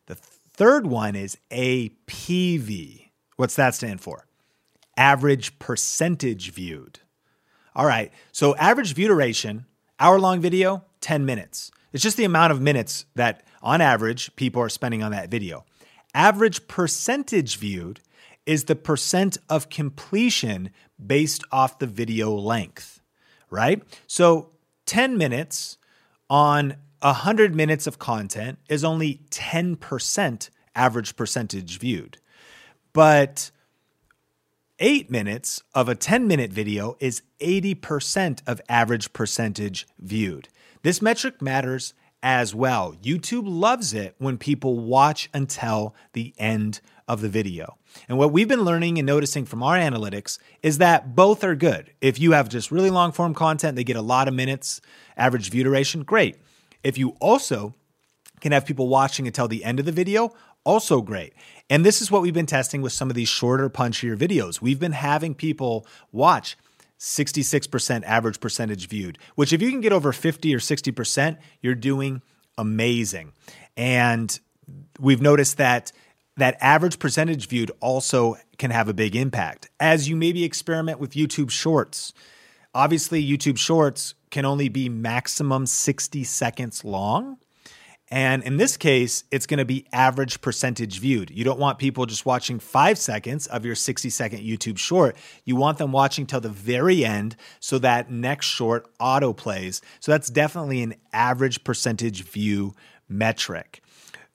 The 0.07 0.15
third 0.15 0.87
one 0.87 1.17
is 1.17 1.39
APV. 1.51 3.09
What's 3.37 3.57
that 3.57 3.75
stand 3.75 4.03
for? 4.03 4.27
Average 4.99 5.59
percentage 5.59 6.53
viewed. 6.53 7.01
All 7.75 7.87
right, 7.87 8.13
so 8.31 8.55
average 8.57 8.93
view 8.93 9.09
duration, 9.09 9.65
hour 9.99 10.21
long 10.21 10.41
video, 10.41 10.85
10 11.01 11.25
minutes. 11.25 11.71
It's 11.93 12.03
just 12.03 12.17
the 12.17 12.25
amount 12.25 12.53
of 12.53 12.61
minutes 12.61 13.07
that, 13.15 13.45
on 13.63 13.81
average, 13.81 14.35
people 14.37 14.61
are 14.63 14.69
spending 14.69 15.03
on 15.03 15.13
that 15.13 15.31
video. 15.31 15.65
Average 16.15 16.69
percentage 16.69 17.59
viewed 17.59 18.01
is 18.47 18.65
the 18.65 18.77
percent 18.77 19.39
of 19.49 19.69
completion 19.69 20.71
based 21.05 21.43
off 21.51 21.79
the 21.79 21.87
video 21.87 22.33
length, 22.33 23.01
right? 23.51 23.83
So 24.07 24.51
10 24.87 25.19
minutes 25.19 25.79
on 26.31 26.77
100 27.03 27.55
minutes 27.55 27.87
of 27.87 27.99
content 27.99 28.59
is 28.69 28.85
only 28.85 29.21
10% 29.31 30.51
average 30.75 31.17
percentage 31.17 31.79
viewed. 31.79 32.19
But 32.93 33.51
eight 34.79 35.11
minutes 35.11 35.63
of 35.75 35.89
a 35.89 35.95
10 35.95 36.27
minute 36.27 36.53
video 36.53 36.97
is 37.01 37.23
80% 37.41 38.43
of 38.47 38.61
average 38.69 39.13
percentage 39.13 39.87
viewed. 39.99 40.49
This 40.87 41.03
metric 41.03 41.43
matters 41.43 41.95
as 42.23 42.55
well. 42.55 42.95
YouTube 43.03 43.43
loves 43.45 43.93
it 43.93 44.15
when 44.19 44.39
people 44.39 44.79
watch 44.79 45.29
until 45.35 45.97
the 46.13 46.33
end 46.39 46.81
of 47.09 47.21
the 47.21 47.29
video. 47.29 47.77
And 48.09 48.19
what 48.19 48.31
we've 48.31 48.47
been 48.47 48.63
learning 48.63 48.97
and 48.97 49.05
noticing 49.05 49.47
from 49.47 49.65
our 49.65 49.75
analytics 49.75 50.39
is 50.63 50.79
that 50.79 51.17
both 51.17 51.43
are 51.43 51.57
good. 51.57 51.93
If 52.01 52.21
you 52.21 52.31
have 52.35 52.49
just 52.49 52.71
really 52.71 52.91
long 52.91 53.11
form 53.11 53.35
content, 53.35 53.75
they 53.75 53.83
get 53.83 53.97
a 53.97 54.01
lot 54.01 54.29
of 54.29 54.35
minutes, 54.35 54.81
average 55.17 55.51
view 55.51 55.65
duration, 55.65 56.05
great. 56.05 56.37
If 56.85 56.97
you 56.97 57.17
also 57.21 57.75
can 58.41 58.53
have 58.53 58.65
people 58.65 58.87
watching 58.87 59.27
until 59.27 59.49
the 59.49 59.65
end 59.65 59.81
of 59.81 59.87
the 59.87 59.91
video, 59.91 60.37
also 60.63 61.01
great. 61.01 61.33
And 61.69 61.85
this 61.85 62.01
is 62.01 62.13
what 62.13 62.23
we've 62.23 62.33
been 62.33 62.47
testing 62.47 62.81
with 62.81 62.93
some 62.93 63.11
of 63.11 63.17
these 63.17 63.29
shorter, 63.29 63.69
punchier 63.69 64.17
videos. 64.17 64.61
We've 64.61 64.79
been 64.79 64.93
having 64.93 65.35
people 65.35 65.85
watch 66.13 66.57
66% 66.99 68.05
average 68.05 68.41
percentage 68.41 68.89
viewed, 68.89 69.19
which 69.35 69.53
if 69.53 69.61
you 69.61 69.71
can 69.71 69.81
get 69.81 69.93
over 69.93 70.13
50 70.13 70.55
or 70.55 70.59
60%, 70.59 71.39
you're 71.61 71.75
doing 71.75 72.23
amazing. 72.57 73.33
And 73.77 74.39
we've 74.99 75.21
noticed 75.21 75.59
that 75.59 75.93
that 76.37 76.57
average 76.61 76.99
percentage 76.99 77.49
viewed 77.49 77.71
also 77.81 78.37
can 78.59 78.71
have 78.71 78.89
a 78.89 78.95
big 78.95 79.17
impact 79.17 79.71
as 79.81 80.09
you 80.09 80.17
maybe 80.17 80.45
experiment 80.45 80.99
with 80.99 81.13
YouTube 81.13 81.51
Shorts. 81.51 82.13
Obviously, 82.75 83.27
YouTube 83.27 83.59
Shorts 83.59 84.15
can 84.31 84.45
only 84.45 84.69
be 84.69 84.89
maximum 84.89 85.65
60 85.67 86.25
seconds 86.25 86.85
long. 86.85 87.39
And 88.09 88.45
in 88.45 88.57
this 88.57 88.77
case, 88.77 89.25
it's 89.33 89.47
going 89.47 89.59
to 89.59 89.65
be 89.65 89.87
average 89.93 90.41
percentage 90.41 91.01
viewed. 91.01 91.31
You 91.31 91.43
don't 91.43 91.59
want 91.59 91.79
people 91.79 92.07
just 92.07 92.25
watching 92.25 92.61
five 92.61 92.99
seconds 92.99 93.49
of 93.49 93.65
your 93.65 93.75
60 93.75 94.11
second 94.11 94.41
YouTube 94.41 94.79
short. 94.79 95.17
You 95.45 95.57
want 95.57 95.79
them 95.79 95.91
watching 95.91 96.25
till 96.25 96.41
the 96.41 96.49
very 96.49 97.05
end 97.05 97.37
so 97.59 97.79
that 97.81 98.11
next 98.11 98.47
short 98.47 98.87
auto 99.01 99.33
plays. 99.33 99.81
So 99.99 100.13
that's 100.13 100.31
definitely 100.31 100.83
an 100.83 100.95
average 101.13 101.65
percentage 101.65 102.23
view 102.23 102.75
metric. 103.09 103.83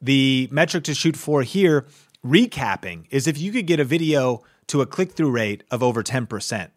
The 0.02 0.50
metric 0.52 0.84
to 0.86 0.94
shoot 0.94 1.16
for 1.16 1.44
here 1.44 1.86
recapping 2.26 3.06
is 3.10 3.26
if 3.26 3.40
you 3.40 3.52
could 3.54 3.68
get 3.68 3.80
a 3.80 3.86
video 3.86 4.44
to 4.68 4.82
a 4.82 4.86
click 4.86 5.14
through 5.14 5.32
rate 5.32 5.64
of 5.72 5.82
over 5.82 6.04
10%. 6.04 6.70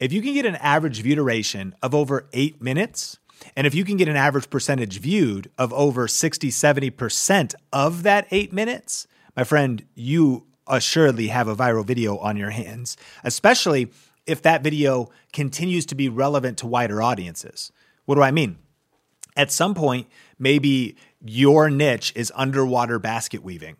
If 0.00 0.12
you 0.12 0.20
can 0.20 0.34
get 0.34 0.46
an 0.46 0.56
average 0.56 1.00
view 1.00 1.14
duration 1.14 1.74
of 1.82 1.94
over 1.94 2.26
eight 2.32 2.60
minutes, 2.60 3.18
and 3.56 3.66
if 3.66 3.74
you 3.74 3.84
can 3.84 3.96
get 3.96 4.08
an 4.08 4.16
average 4.16 4.50
percentage 4.50 5.00
viewed 5.00 5.50
of 5.58 5.72
over 5.72 6.08
60, 6.08 6.48
70% 6.48 7.54
of 7.72 8.02
that 8.02 8.26
eight 8.30 8.52
minutes, 8.52 9.06
my 9.36 9.44
friend, 9.44 9.84
you 9.94 10.46
assuredly 10.66 11.28
have 11.28 11.48
a 11.48 11.56
viral 11.56 11.84
video 11.84 12.18
on 12.18 12.36
your 12.36 12.50
hands, 12.50 12.96
especially 13.24 13.90
if 14.26 14.42
that 14.42 14.62
video 14.62 15.10
continues 15.32 15.86
to 15.86 15.94
be 15.94 16.08
relevant 16.08 16.58
to 16.58 16.66
wider 16.66 17.02
audiences. 17.02 17.72
What 18.04 18.14
do 18.14 18.22
I 18.22 18.30
mean? 18.30 18.58
At 19.36 19.50
some 19.50 19.74
point, 19.74 20.08
maybe 20.38 20.96
your 21.24 21.70
niche 21.70 22.12
is 22.14 22.32
underwater 22.34 22.98
basket 22.98 23.42
weaving. 23.42 23.76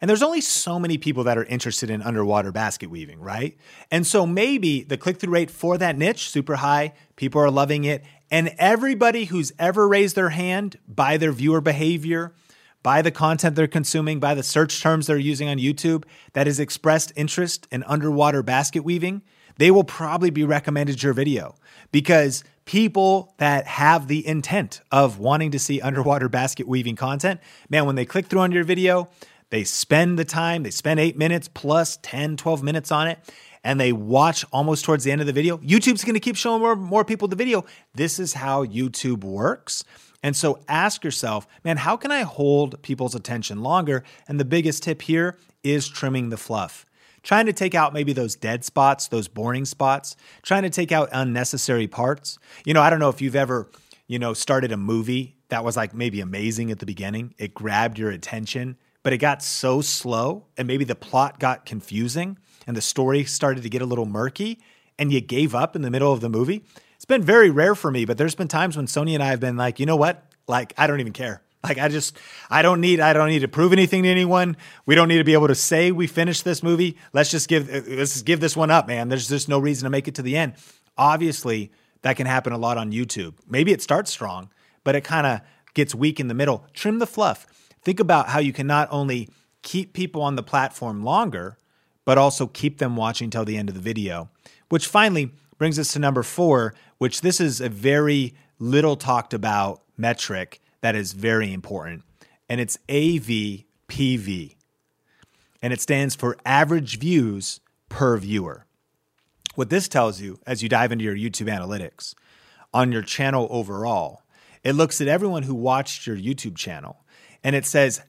And 0.00 0.08
there's 0.08 0.22
only 0.22 0.40
so 0.40 0.78
many 0.78 0.98
people 0.98 1.24
that 1.24 1.38
are 1.38 1.44
interested 1.44 1.88
in 1.88 2.02
underwater 2.02 2.52
basket 2.52 2.90
weaving, 2.90 3.20
right? 3.20 3.56
And 3.90 4.06
so 4.06 4.26
maybe 4.26 4.82
the 4.82 4.98
click 4.98 5.18
through 5.18 5.32
rate 5.32 5.50
for 5.50 5.78
that 5.78 5.96
niche 5.96 6.28
super 6.28 6.56
high, 6.56 6.92
people 7.16 7.40
are 7.40 7.50
loving 7.50 7.84
it, 7.84 8.04
and 8.34 8.52
everybody 8.58 9.26
who's 9.26 9.52
ever 9.60 9.86
raised 9.86 10.16
their 10.16 10.30
hand 10.30 10.76
by 10.88 11.16
their 11.16 11.30
viewer 11.30 11.60
behavior, 11.60 12.34
by 12.82 13.00
the 13.00 13.12
content 13.12 13.54
they're 13.54 13.68
consuming, 13.68 14.18
by 14.18 14.34
the 14.34 14.42
search 14.42 14.82
terms 14.82 15.06
they're 15.06 15.16
using 15.16 15.48
on 15.48 15.56
YouTube 15.56 16.02
that 16.32 16.48
has 16.48 16.58
expressed 16.58 17.12
interest 17.14 17.68
in 17.70 17.84
underwater 17.84 18.42
basket 18.42 18.82
weaving, 18.82 19.22
they 19.58 19.70
will 19.70 19.84
probably 19.84 20.30
be 20.30 20.42
recommended 20.42 21.00
your 21.00 21.12
video 21.12 21.54
because 21.92 22.42
people 22.64 23.32
that 23.38 23.68
have 23.68 24.08
the 24.08 24.26
intent 24.26 24.80
of 24.90 25.20
wanting 25.20 25.52
to 25.52 25.58
see 25.60 25.80
underwater 25.80 26.28
basket 26.28 26.66
weaving 26.66 26.96
content, 26.96 27.38
man, 27.70 27.86
when 27.86 27.94
they 27.94 28.04
click 28.04 28.26
through 28.26 28.40
on 28.40 28.50
your 28.50 28.64
video, 28.64 29.08
they 29.50 29.62
spend 29.62 30.18
the 30.18 30.24
time, 30.24 30.64
they 30.64 30.72
spend 30.72 30.98
eight 30.98 31.16
minutes 31.16 31.48
plus 31.54 32.00
10, 32.02 32.36
12 32.36 32.64
minutes 32.64 32.90
on 32.90 33.06
it, 33.06 33.20
and 33.64 33.80
they 33.80 33.92
watch 33.92 34.44
almost 34.52 34.84
towards 34.84 35.02
the 35.02 35.10
end 35.10 35.20
of 35.20 35.26
the 35.26 35.32
video. 35.32 35.56
YouTube's 35.58 36.04
gonna 36.04 36.20
keep 36.20 36.36
showing 36.36 36.60
more, 36.60 36.76
more 36.76 37.04
people 37.04 37.26
the 37.26 37.34
video. 37.34 37.64
This 37.94 38.20
is 38.20 38.34
how 38.34 38.64
YouTube 38.64 39.24
works. 39.24 39.82
And 40.22 40.36
so 40.36 40.58
ask 40.68 41.04
yourself, 41.04 41.46
man, 41.64 41.78
how 41.78 41.96
can 41.96 42.10
I 42.10 42.22
hold 42.22 42.80
people's 42.82 43.14
attention 43.14 43.62
longer? 43.62 44.04
And 44.28 44.38
the 44.38 44.44
biggest 44.44 44.82
tip 44.82 45.02
here 45.02 45.36
is 45.62 45.88
trimming 45.88 46.30
the 46.30 46.36
fluff. 46.36 46.86
Trying 47.22 47.46
to 47.46 47.52
take 47.52 47.74
out 47.74 47.94
maybe 47.94 48.12
those 48.12 48.36
dead 48.36 48.64
spots, 48.64 49.08
those 49.08 49.28
boring 49.28 49.64
spots, 49.64 50.16
trying 50.42 50.62
to 50.62 50.70
take 50.70 50.92
out 50.92 51.08
unnecessary 51.12 51.86
parts. 51.86 52.38
You 52.64 52.74
know, 52.74 52.82
I 52.82 52.90
don't 52.90 53.00
know 53.00 53.08
if 53.08 53.22
you've 53.22 53.36
ever, 53.36 53.70
you 54.06 54.18
know, 54.18 54.34
started 54.34 54.72
a 54.72 54.76
movie 54.76 55.36
that 55.48 55.64
was 55.64 55.76
like 55.76 55.94
maybe 55.94 56.20
amazing 56.20 56.70
at 56.70 56.78
the 56.78 56.86
beginning. 56.86 57.34
It 57.38 57.54
grabbed 57.54 57.98
your 57.98 58.10
attention, 58.10 58.76
but 59.04 59.12
it 59.12 59.18
got 59.18 59.42
so 59.42 59.80
slow 59.80 60.46
and 60.56 60.66
maybe 60.66 60.82
the 60.82 60.96
plot 60.96 61.38
got 61.38 61.64
confusing 61.64 62.36
and 62.66 62.76
the 62.76 62.80
story 62.80 63.22
started 63.22 63.62
to 63.62 63.68
get 63.68 63.82
a 63.82 63.86
little 63.86 64.06
murky 64.06 64.58
and 64.98 65.12
you 65.12 65.20
gave 65.20 65.54
up 65.54 65.76
in 65.76 65.82
the 65.82 65.90
middle 65.90 66.12
of 66.12 66.20
the 66.20 66.28
movie. 66.28 66.64
It's 66.96 67.04
been 67.04 67.22
very 67.22 67.50
rare 67.50 67.76
for 67.76 67.90
me, 67.90 68.04
but 68.04 68.18
there's 68.18 68.34
been 68.34 68.48
times 68.48 68.76
when 68.76 68.86
Sonia 68.86 69.14
and 69.14 69.22
I 69.22 69.26
have 69.26 69.40
been 69.40 69.56
like, 69.56 69.78
you 69.78 69.86
know 69.86 69.96
what? 69.96 70.24
Like, 70.48 70.72
I 70.78 70.86
don't 70.86 71.00
even 71.00 71.12
care. 71.12 71.42
Like 71.62 71.78
I 71.78 71.88
just 71.88 72.18
I 72.50 72.60
don't 72.60 72.82
need 72.82 73.00
I 73.00 73.14
don't 73.14 73.30
need 73.30 73.38
to 73.38 73.48
prove 73.48 73.72
anything 73.72 74.02
to 74.02 74.08
anyone. 74.10 74.58
We 74.84 74.94
don't 74.94 75.08
need 75.08 75.16
to 75.16 75.24
be 75.24 75.32
able 75.32 75.48
to 75.48 75.54
say 75.54 75.92
we 75.92 76.06
finished 76.06 76.44
this 76.44 76.62
movie. 76.62 76.98
Let's 77.14 77.30
just 77.30 77.48
give 77.48 77.70
let's 77.70 78.12
just 78.12 78.26
give 78.26 78.40
this 78.40 78.54
one 78.54 78.70
up, 78.70 78.86
man. 78.86 79.08
There's 79.08 79.28
just 79.28 79.48
no 79.48 79.58
reason 79.58 79.84
to 79.84 79.90
make 79.90 80.06
it 80.06 80.14
to 80.16 80.22
the 80.22 80.36
end. 80.36 80.54
Obviously, 80.98 81.72
that 82.02 82.16
can 82.16 82.26
happen 82.26 82.52
a 82.52 82.58
lot 82.58 82.76
on 82.76 82.92
YouTube. 82.92 83.32
Maybe 83.48 83.72
it 83.72 83.80
starts 83.80 84.10
strong, 84.10 84.50
but 84.84 84.94
it 84.94 85.04
kind 85.04 85.26
of 85.26 85.40
gets 85.72 85.94
weak 85.94 86.20
in 86.20 86.28
the 86.28 86.34
middle. 86.34 86.66
Trim 86.74 86.98
the 86.98 87.06
fluff. 87.06 87.46
Think 87.84 88.00
about 88.00 88.28
how 88.28 88.38
you 88.38 88.52
can 88.52 88.66
not 88.66 88.88
only 88.90 89.28
keep 89.62 89.92
people 89.92 90.22
on 90.22 90.36
the 90.36 90.42
platform 90.42 91.02
longer, 91.04 91.58
but 92.04 92.18
also 92.18 92.46
keep 92.46 92.78
them 92.78 92.96
watching 92.96 93.30
till 93.30 93.44
the 93.44 93.56
end 93.56 93.68
of 93.68 93.74
the 93.74 93.80
video. 93.80 94.30
Which 94.68 94.86
finally 94.86 95.32
brings 95.58 95.78
us 95.78 95.92
to 95.92 95.98
number 95.98 96.22
four, 96.22 96.74
which 96.98 97.20
this 97.20 97.40
is 97.40 97.60
a 97.60 97.68
very 97.68 98.34
little 98.58 98.96
talked 98.96 99.34
about 99.34 99.82
metric 99.96 100.60
that 100.80 100.94
is 100.94 101.12
very 101.12 101.52
important. 101.52 102.02
And 102.48 102.60
it's 102.60 102.78
AVPV. 102.88 104.56
And 105.62 105.72
it 105.72 105.80
stands 105.80 106.14
for 106.14 106.36
average 106.44 106.98
views 106.98 107.60
per 107.88 108.16
viewer. 108.16 108.66
What 109.54 109.70
this 109.70 109.88
tells 109.88 110.20
you 110.20 110.38
as 110.46 110.62
you 110.62 110.68
dive 110.68 110.92
into 110.92 111.04
your 111.04 111.16
YouTube 111.16 111.48
analytics 111.48 112.14
on 112.72 112.92
your 112.92 113.02
channel 113.02 113.46
overall, 113.50 114.22
it 114.62 114.72
looks 114.72 115.00
at 115.00 115.08
everyone 115.08 115.44
who 115.44 115.54
watched 115.54 116.06
your 116.06 116.16
YouTube 116.16 116.56
channel 116.56 117.03
and 117.44 117.54
it 117.54 117.66
says 117.66 118.00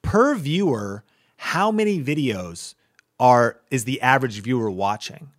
per 0.00 0.34
viewer, 0.34 1.04
how 1.36 1.70
many 1.70 2.02
videos 2.02 2.74
are 3.20 3.60
is 3.70 3.84
the 3.84 4.00
average 4.00 4.40
viewer 4.40 4.70
watching? 4.70 5.30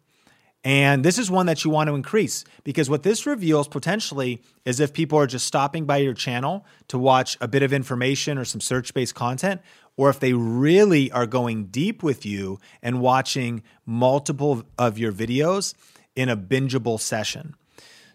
And 0.64 1.06
this 1.06 1.18
is 1.18 1.32
one 1.32 1.46
that 1.46 1.64
you 1.64 1.72
want 1.72 1.88
to 1.88 1.96
increase 1.96 2.44
because 2.66 2.90
what 2.90 3.04
this 3.04 3.26
reveals 3.26 3.70
potentially 3.70 4.42
is 4.66 4.82
if 4.82 4.94
people 4.94 5.18
are 5.18 5.28
just 5.28 5.48
stopping 5.48 5.86
by 5.86 5.98
your 5.98 6.14
channel 6.14 6.66
to 6.90 7.00
watch 7.00 7.38
a 7.40 7.48
bit 7.48 7.64
of 7.64 7.72
information 7.72 8.38
or 8.38 8.44
some 8.44 8.60
search 8.60 8.94
based 8.94 9.16
content, 9.16 9.62
or 9.96 10.10
if 10.10 10.20
they 10.20 10.34
really 10.34 11.12
are 11.12 11.26
going 11.26 11.66
deep 11.66 12.04
with 12.04 12.26
you 12.26 12.60
and 12.82 13.00
watching 13.00 13.64
multiple 13.86 14.64
of 14.78 14.98
your 14.98 15.14
videos 15.14 15.74
in 16.16 16.28
a 16.28 16.38
bingeable 16.38 17.00
session. 17.00 17.56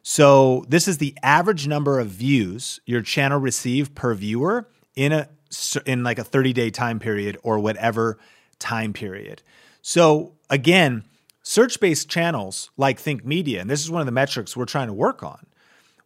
So, 0.02 0.66
this 0.68 0.86
is 0.86 0.98
the 0.98 1.16
average 1.22 1.66
number 1.66 1.98
of 1.98 2.08
views 2.08 2.78
your 2.84 3.00
channel 3.00 3.40
received 3.40 3.94
per 3.94 4.12
viewer 4.14 4.68
in 4.96 5.12
a 5.12 5.28
in 5.86 6.02
like 6.02 6.18
a 6.18 6.24
30 6.24 6.52
day 6.52 6.70
time 6.70 6.98
period 6.98 7.38
or 7.42 7.58
whatever 7.58 8.18
time 8.58 8.92
period. 8.92 9.42
So, 9.82 10.34
again, 10.50 11.04
Search 11.46 11.78
based 11.78 12.08
channels 12.08 12.70
like 12.78 12.98
Think 12.98 13.24
Media, 13.24 13.60
and 13.60 13.68
this 13.68 13.82
is 13.82 13.90
one 13.90 14.00
of 14.00 14.06
the 14.06 14.12
metrics 14.12 14.56
we're 14.56 14.64
trying 14.64 14.86
to 14.86 14.94
work 14.94 15.22
on. 15.22 15.44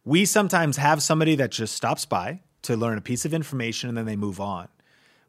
We 0.03 0.25
sometimes 0.25 0.75
have 0.75 1.01
somebody 1.01 1.35
that 1.35 1.51
just 1.51 1.75
stops 1.75 2.05
by 2.05 2.41
to 2.63 2.75
learn 2.75 2.97
a 2.97 3.01
piece 3.01 3.23
of 3.23 3.33
information 3.33 3.87
and 3.87 3.97
then 3.97 4.05
they 4.05 4.17
move 4.17 4.41
on. 4.41 4.67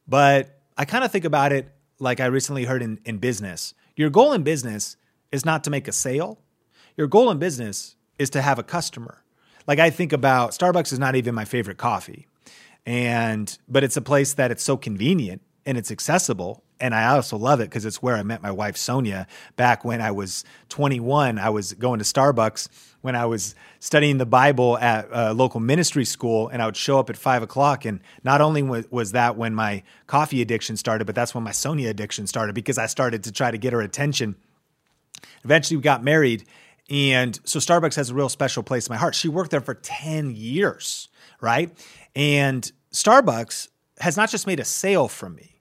But 0.08 0.58
I 0.76 0.84
kind 0.84 1.04
of 1.04 1.12
think 1.12 1.24
about 1.24 1.52
it 1.52 1.72
like 2.00 2.18
I 2.18 2.26
recently 2.26 2.64
heard 2.64 2.82
in, 2.82 2.98
in 3.04 3.18
business. 3.18 3.72
Your 3.94 4.10
goal 4.10 4.32
in 4.32 4.42
business 4.42 4.96
is 5.30 5.44
not 5.44 5.62
to 5.64 5.70
make 5.70 5.86
a 5.86 5.92
sale, 5.92 6.40
your 6.96 7.06
goal 7.06 7.30
in 7.30 7.38
business 7.38 7.94
is 8.18 8.30
to 8.30 8.42
have 8.42 8.58
a 8.58 8.64
customer. 8.64 9.22
Like 9.68 9.78
I 9.78 9.90
think 9.90 10.12
about 10.12 10.50
Starbucks 10.50 10.92
is 10.92 10.98
not 10.98 11.14
even 11.14 11.36
my 11.36 11.44
favorite 11.44 11.78
coffee. 11.78 12.26
And 12.90 13.56
but 13.68 13.84
it's 13.84 13.96
a 13.96 14.02
place 14.02 14.34
that 14.34 14.50
it's 14.50 14.64
so 14.64 14.76
convenient 14.76 15.42
and 15.64 15.78
it's 15.78 15.90
accessible 15.92 16.64
and 16.80 16.94
I 16.94 17.14
also 17.14 17.36
love 17.36 17.60
it 17.60 17.64
because 17.64 17.84
it's 17.84 18.02
where 18.02 18.16
I 18.16 18.22
met 18.22 18.42
my 18.42 18.50
wife 18.50 18.76
Sonia 18.76 19.26
back 19.56 19.84
when 19.84 20.00
I 20.00 20.10
was 20.10 20.44
21. 20.70 21.38
I 21.38 21.50
was 21.50 21.74
going 21.74 21.98
to 21.98 22.04
Starbucks 22.04 22.68
when 23.02 23.14
I 23.14 23.26
was 23.26 23.54
studying 23.78 24.18
the 24.18 24.26
Bible 24.26 24.78
at 24.78 25.08
a 25.12 25.32
local 25.34 25.60
ministry 25.60 26.04
school, 26.04 26.48
and 26.48 26.62
I 26.62 26.66
would 26.66 26.76
show 26.76 26.98
up 26.98 27.10
at 27.10 27.16
five 27.16 27.42
o'clock. 27.42 27.84
And 27.84 28.00
not 28.24 28.40
only 28.40 28.62
was 28.62 29.12
that 29.12 29.36
when 29.36 29.54
my 29.54 29.82
coffee 30.06 30.40
addiction 30.40 30.76
started, 30.76 31.04
but 31.04 31.14
that's 31.14 31.34
when 31.34 31.44
my 31.44 31.52
Sonia 31.52 31.90
addiction 31.90 32.26
started 32.26 32.54
because 32.54 32.78
I 32.78 32.86
started 32.86 33.24
to 33.24 33.32
try 33.32 33.50
to 33.50 33.58
get 33.58 33.72
her 33.72 33.82
attention. 33.82 34.36
Eventually, 35.44 35.76
we 35.76 35.82
got 35.82 36.02
married, 36.02 36.44
and 36.88 37.38
so 37.44 37.58
Starbucks 37.58 37.96
has 37.96 38.10
a 38.10 38.14
real 38.14 38.28
special 38.28 38.62
place 38.62 38.86
in 38.86 38.92
my 38.92 38.98
heart. 38.98 39.14
She 39.14 39.28
worked 39.28 39.50
there 39.50 39.60
for 39.60 39.74
10 39.74 40.34
years, 40.34 41.08
right? 41.40 41.70
And 42.16 42.70
Starbucks 42.92 43.68
has 44.00 44.16
not 44.16 44.30
just 44.30 44.46
made 44.46 44.60
a 44.60 44.64
sale 44.64 45.08
from 45.08 45.34
me 45.34 45.60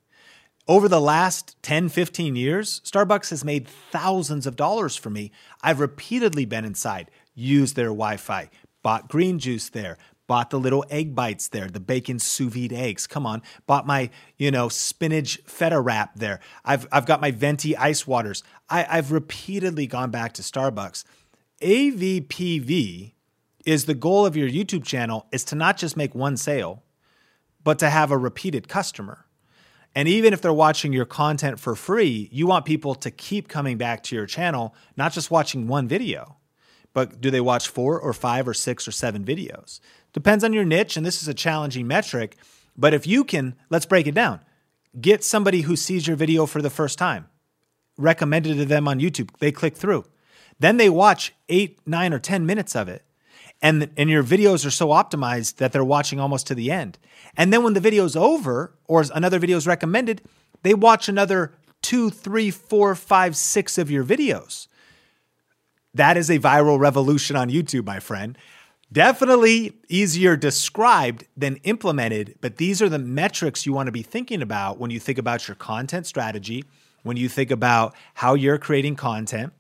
over 0.70 0.88
the 0.88 1.02
last 1.02 1.58
10, 1.64 1.90
15 1.90 2.36
years, 2.36 2.80
Starbucks 2.86 3.32
has 3.32 3.44
made 3.44 3.68
thousands 3.68 4.46
of 4.46 4.56
dollars 4.56 4.96
for 4.96 5.10
me. 5.10 5.32
I've 5.64 5.80
repeatedly 5.80 6.46
been 6.46 6.64
inside, 6.64 7.10
used 7.34 7.76
their 7.76 7.88
Wi 7.88 8.18
Fi, 8.18 8.52
bought 8.84 9.10
green 9.10 9.40
juice 9.40 9.68
there, 9.70 9.98
bought 10.28 10.52
the 10.52 10.60
little 10.60 10.86
egg 10.92 11.16
bites 11.16 11.48
there, 11.48 11.68
the 11.68 11.80
bacon 11.80 12.20
sous 12.20 12.54
vide 12.54 12.72
eggs. 12.72 13.08
Come 13.08 13.26
on, 13.26 13.42
bought 13.66 13.88
my, 13.88 14.12
you 14.38 14.52
know, 14.52 14.70
spinach 14.70 15.40
feta 15.48 15.82
wrap 15.82 16.14
there. 16.16 16.40
I've, 16.64 16.88
I've 16.92 17.08
got 17.08 17.20
my 17.20 17.32
venti 17.32 17.76
ice 17.76 18.06
waters. 18.06 18.44
I, 18.70 18.86
I've 18.88 19.12
repeatedly 19.12 19.88
gone 19.88 20.12
back 20.12 20.34
to 20.34 20.44
Starbucks. 20.44 21.04
AVPV 21.64 23.14
is 23.66 23.86
the 23.86 23.96
goal 23.96 24.28
of 24.28 24.38
your 24.38 24.48
YouTube 24.48 24.84
channel 24.84 25.26
is 25.32 25.44
to 25.46 25.56
not 25.56 25.78
just 25.78 25.98
make 25.98 26.14
one 26.14 26.38
sale, 26.38 26.84
but 27.64 27.80
to 27.80 27.90
have 27.90 28.12
a 28.12 28.18
repeated 28.18 28.68
customer. 28.68 29.26
And 29.96 30.08
even 30.08 30.34
if 30.34 30.42
they're 30.42 30.54
watching 30.54 30.94
your 30.94 31.06
content 31.06 31.60
for 31.60 31.76
free, 31.76 32.30
you 32.32 32.48
want 32.48 32.66
people 32.66 32.96
to 32.96 33.12
keep 33.12 33.48
coming 33.48 33.78
back 33.78 34.04
to 34.04 34.16
your 34.16 34.26
channel, 34.26 34.76
not 34.96 35.14
just 35.14 35.32
watching 35.32 35.68
one 35.68 35.88
video, 35.88 36.38
but 36.94 37.20
do 37.22 37.32
they 37.32 37.42
watch 37.42 37.68
four 37.68 38.00
or 38.00 38.14
five 38.14 38.48
or 38.48 38.54
six 38.54 38.88
or 38.88 38.92
seven 38.92 39.24
videos? 39.24 39.80
Depends 40.14 40.44
on 40.44 40.54
your 40.54 40.66
niche, 40.66 40.98
and 40.98 41.06
this 41.06 41.22
is 41.22 41.28
a 41.28 41.34
challenging 41.34 41.88
metric. 41.88 42.36
But 42.78 42.94
if 42.94 43.06
you 43.06 43.24
can, 43.24 43.56
let's 43.70 43.86
break 43.86 44.08
it 44.08 44.16
down. 44.16 44.42
Get 45.00 45.24
somebody 45.24 45.62
who 45.62 45.76
sees 45.76 46.08
your 46.08 46.16
video 46.16 46.46
for 46.46 46.62
the 46.62 46.70
first 46.70 46.98
time, 46.98 47.28
recommended 47.98 48.58
to 48.58 48.66
them 48.66 48.88
on 48.88 49.00
YouTube, 49.00 49.30
they 49.40 49.52
click 49.52 49.76
through. 49.76 50.06
Then 50.60 50.78
they 50.78 50.90
watch 50.90 51.34
eight, 51.48 51.80
nine, 51.86 52.14
or 52.14 52.20
10 52.20 52.46
minutes 52.46 52.76
of 52.76 52.90
it 52.90 53.04
and 53.62 53.90
and 53.98 54.10
your 54.10 54.24
videos 54.24 54.66
are 54.66 54.72
so 54.72 54.90
optimized 54.90 55.58
that 55.58 55.72
they're 55.72 55.84
watching 55.84 56.20
almost 56.20 56.48
to 56.48 56.56
the 56.56 56.72
end. 56.72 56.98
And 57.36 57.52
then 57.52 57.64
when 57.64 57.74
the 57.74 57.80
video's 57.80 58.16
over 58.16 58.74
or 58.88 59.04
another 59.14 59.40
video 59.40 59.58
is 59.58 59.68
recommended, 59.68 60.22
they 60.64 60.74
watch 60.74 61.10
another 61.10 61.54
two, 61.82 62.10
three, 62.10 62.52
four, 62.52 62.96
five, 62.96 63.36
six 63.36 63.78
of 63.78 63.90
your 63.90 64.04
videos. 64.04 64.68
That 65.94 66.18
is 66.18 66.30
a 66.30 66.40
viral 66.40 66.80
revolution 66.80 67.36
on 67.36 67.50
YouTube, 67.50 67.86
my 67.86 68.00
friend. 68.00 68.38
Definitely 68.92 69.74
easier 69.88 70.36
described 70.36 71.26
than 71.38 71.58
implemented, 71.58 72.36
but 72.42 72.58
these 72.58 72.82
are 72.82 72.90
the 72.90 72.98
metrics 72.98 73.66
you 73.66 73.74
want 73.74 73.88
to 73.88 73.92
be 73.92 74.02
thinking 74.02 74.42
about 74.42 74.80
when 74.80 74.90
you 74.90 75.00
think 75.00 75.20
about 75.20 75.48
your 75.48 75.56
content 75.56 76.08
strategy, 76.08 76.64
when 77.04 77.16
you 77.16 77.30
think 77.30 77.52
about 77.52 77.96
how 78.16 78.34
you're 78.34 78.58
creating 78.58 78.96
content, 78.96 79.54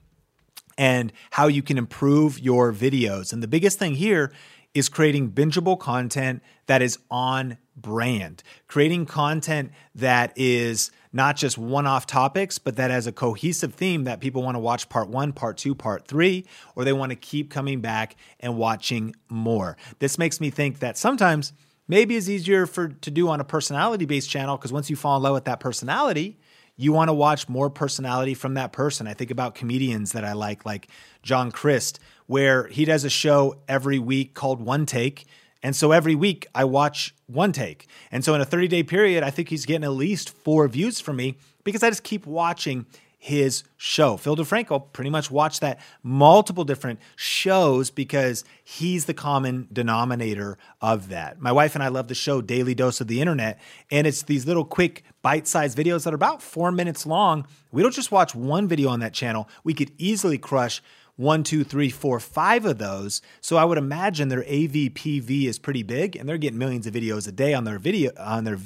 and 0.79 1.11
how 1.31 1.47
you 1.47 1.61
can 1.61 1.77
improve 1.77 2.39
your 2.39 2.71
videos. 2.71 3.33
And 3.33 3.43
the 3.43 3.49
biggest 3.49 3.77
thing 3.77 3.95
here 3.95 4.31
is 4.73 4.87
creating 4.87 5.31
bingeable 5.31 5.77
content 5.77 6.41
that 6.67 6.81
is 6.81 6.97
on 7.11 7.57
brand, 7.75 8.41
creating 8.67 9.05
content 9.05 9.71
that 9.93 10.31
is 10.37 10.89
not 11.11 11.35
just 11.35 11.57
one 11.57 11.85
off 11.85 12.07
topics, 12.07 12.57
but 12.57 12.77
that 12.77 12.91
has 12.91 13.07
a 13.07 13.11
cohesive 13.11 13.73
theme 13.73 14.05
that 14.05 14.21
people 14.21 14.41
want 14.41 14.55
to 14.55 14.59
watch 14.59 14.87
part 14.87 15.09
one, 15.09 15.33
part 15.33 15.57
two, 15.57 15.75
part 15.75 16.07
three, 16.07 16.45
or 16.75 16.85
they 16.85 16.93
want 16.93 17.09
to 17.09 17.15
keep 17.17 17.49
coming 17.49 17.81
back 17.81 18.15
and 18.39 18.55
watching 18.55 19.13
more. 19.27 19.75
This 19.99 20.17
makes 20.17 20.39
me 20.39 20.49
think 20.49 20.79
that 20.79 20.97
sometimes 20.97 21.51
maybe 21.89 22.15
it's 22.15 22.29
easier 22.29 22.65
for 22.65 22.87
to 22.87 23.11
do 23.11 23.27
on 23.27 23.41
a 23.41 23.43
personality 23.43 24.05
based 24.05 24.29
channel 24.29 24.55
because 24.55 24.71
once 24.71 24.89
you 24.89 24.95
fall 24.95 25.17
in 25.17 25.23
love 25.23 25.33
with 25.33 25.45
that 25.45 25.59
personality, 25.59 26.39
you 26.79 26.93
want 26.93 27.09
to 27.09 27.13
watch 27.13 27.49
more 27.49 27.69
personality 27.69 28.33
from 28.33 28.53
that 28.53 28.71
person. 28.71 29.05
I 29.05 29.13
think 29.13 29.31
about 29.31 29.53
comedians 29.53 30.13
that 30.13 30.23
I 30.23 30.31
like, 30.31 30.65
like 30.65 30.87
John 31.21 31.51
Crist, 31.51 31.99
where 32.25 32.67
he 32.67 32.85
does 32.85 33.03
a 33.03 33.09
show 33.09 33.57
every 33.67 33.99
week 33.99 34.33
called 34.33 34.61
One 34.61 34.85
Take. 34.85 35.25
And 35.61 35.75
so 35.75 35.91
every 35.91 36.15
week 36.15 36.47
I 36.55 36.63
watch 36.63 37.13
one 37.27 37.51
take. 37.51 37.87
And 38.13 38.23
so 38.23 38.33
in 38.33 38.39
a 38.39 38.45
30 38.45 38.69
day 38.69 38.83
period, 38.83 39.23
I 39.23 39.29
think 39.29 39.49
he's 39.49 39.65
getting 39.65 39.83
at 39.83 39.91
least 39.91 40.29
four 40.29 40.65
views 40.69 41.01
from 41.01 41.17
me 41.17 41.35
because 41.65 41.83
I 41.83 41.89
just 41.89 42.03
keep 42.03 42.25
watching 42.25 42.85
his 43.21 43.65
show. 43.75 44.15
Phil 44.15 44.37
DeFranco 44.37 44.93
pretty 44.93 45.09
much 45.09 45.29
watched 45.29 45.59
that 45.59 45.79
multiple 46.01 46.63
different 46.63 46.99
shows 47.17 47.91
because 47.91 48.45
he's 48.63 49.05
the 49.05 49.13
common 49.13 49.67
denominator 49.73 50.57
of 50.81 51.09
that. 51.09 51.39
My 51.39 51.51
wife 51.51 51.75
and 51.75 51.83
I 51.83 51.89
love 51.89 52.07
the 52.07 52.15
show 52.15 52.41
Daily 52.41 52.73
Dose 52.73 53.01
of 53.01 53.07
the 53.07 53.19
Internet, 53.19 53.59
and 53.91 54.07
it's 54.07 54.23
these 54.23 54.47
little 54.47 54.63
quick 54.63 55.03
bite 55.21 55.47
sized 55.47 55.77
videos 55.77 56.05
that 56.05 56.13
are 56.13 56.15
about 56.15 56.41
four 56.41 56.71
minutes 56.71 57.05
long. 57.05 57.45
We 57.73 57.83
don't 57.83 57.93
just 57.93 58.11
watch 58.11 58.33
one 58.33 58.69
video 58.69 58.87
on 58.87 59.01
that 59.01 59.13
channel, 59.13 59.49
we 59.65 59.73
could 59.73 59.91
easily 59.97 60.37
crush 60.37 60.81
one, 61.17 61.43
two, 61.43 61.65
three, 61.65 61.89
four, 61.89 62.21
five 62.21 62.63
of 62.63 62.77
those. 62.77 63.21
So 63.41 63.57
I 63.57 63.65
would 63.65 63.77
imagine 63.77 64.29
their 64.29 64.43
AVPV 64.43 65.47
is 65.47 65.59
pretty 65.59 65.83
big, 65.83 66.15
and 66.15 66.29
they're 66.29 66.37
getting 66.37 66.57
millions 66.57 66.87
of 66.87 66.93
videos 66.93 67.27
a 67.27 67.33
day 67.33 67.53
on 67.53 67.65
their 67.65 67.77
video 67.77 68.11
on 68.17 68.45
their 68.45 68.57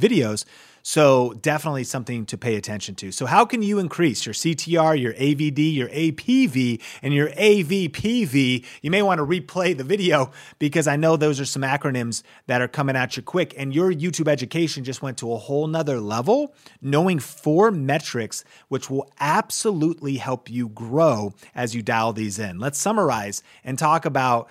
videos. 0.00 0.44
So 0.82 1.34
definitely 1.34 1.84
something 1.84 2.24
to 2.26 2.38
pay 2.38 2.56
attention 2.56 2.94
to. 2.96 3.12
So 3.12 3.26
how 3.26 3.44
can 3.44 3.62
you 3.62 3.78
increase 3.78 4.24
your 4.24 4.32
CTR, 4.32 5.00
your 5.00 5.12
AVD, 5.12 5.74
your 5.74 5.88
APV, 5.88 6.80
and 7.02 7.12
your 7.12 7.28
AVPV? 7.30 8.64
You 8.80 8.90
may 8.90 9.02
want 9.02 9.18
to 9.18 9.26
replay 9.26 9.76
the 9.76 9.84
video 9.84 10.30
because 10.58 10.86
I 10.86 10.96
know 10.96 11.16
those 11.16 11.38
are 11.38 11.44
some 11.44 11.62
acronyms 11.62 12.22
that 12.46 12.62
are 12.62 12.68
coming 12.68 12.96
at 12.96 13.16
you 13.16 13.22
quick. 13.22 13.54
And 13.58 13.74
your 13.74 13.92
YouTube 13.92 14.28
education 14.28 14.84
just 14.84 15.02
went 15.02 15.18
to 15.18 15.32
a 15.32 15.36
whole 15.36 15.66
nother 15.66 16.00
level, 16.00 16.54
knowing 16.80 17.18
four 17.18 17.70
metrics, 17.70 18.42
which 18.68 18.88
will 18.88 19.10
absolutely 19.20 20.16
help 20.16 20.48
you 20.48 20.68
grow 20.70 21.34
as 21.54 21.74
you 21.74 21.82
dial 21.82 22.12
these 22.12 22.38
in. 22.38 22.58
Let's 22.58 22.78
summarize 22.78 23.42
and 23.64 23.78
talk 23.78 24.06
about 24.06 24.48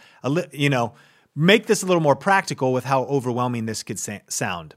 you 0.52 0.70
know, 0.70 0.94
make 1.36 1.66
this 1.66 1.82
a 1.82 1.86
little 1.86 2.02
more 2.02 2.16
practical 2.16 2.74
with 2.74 2.86
how 2.86 3.04
overwhelming 3.06 3.66
this 3.66 3.84
could 3.84 4.00
sound. 4.00 4.76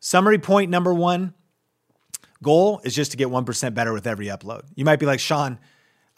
Summary 0.00 0.38
point 0.38 0.70
number 0.70 0.92
one 0.92 1.34
goal 2.42 2.80
is 2.84 2.94
just 2.94 3.10
to 3.12 3.16
get 3.16 3.28
1% 3.28 3.74
better 3.74 3.92
with 3.92 4.06
every 4.06 4.26
upload. 4.26 4.62
You 4.74 4.84
might 4.84 5.00
be 5.00 5.06
like, 5.06 5.20
Sean, 5.20 5.58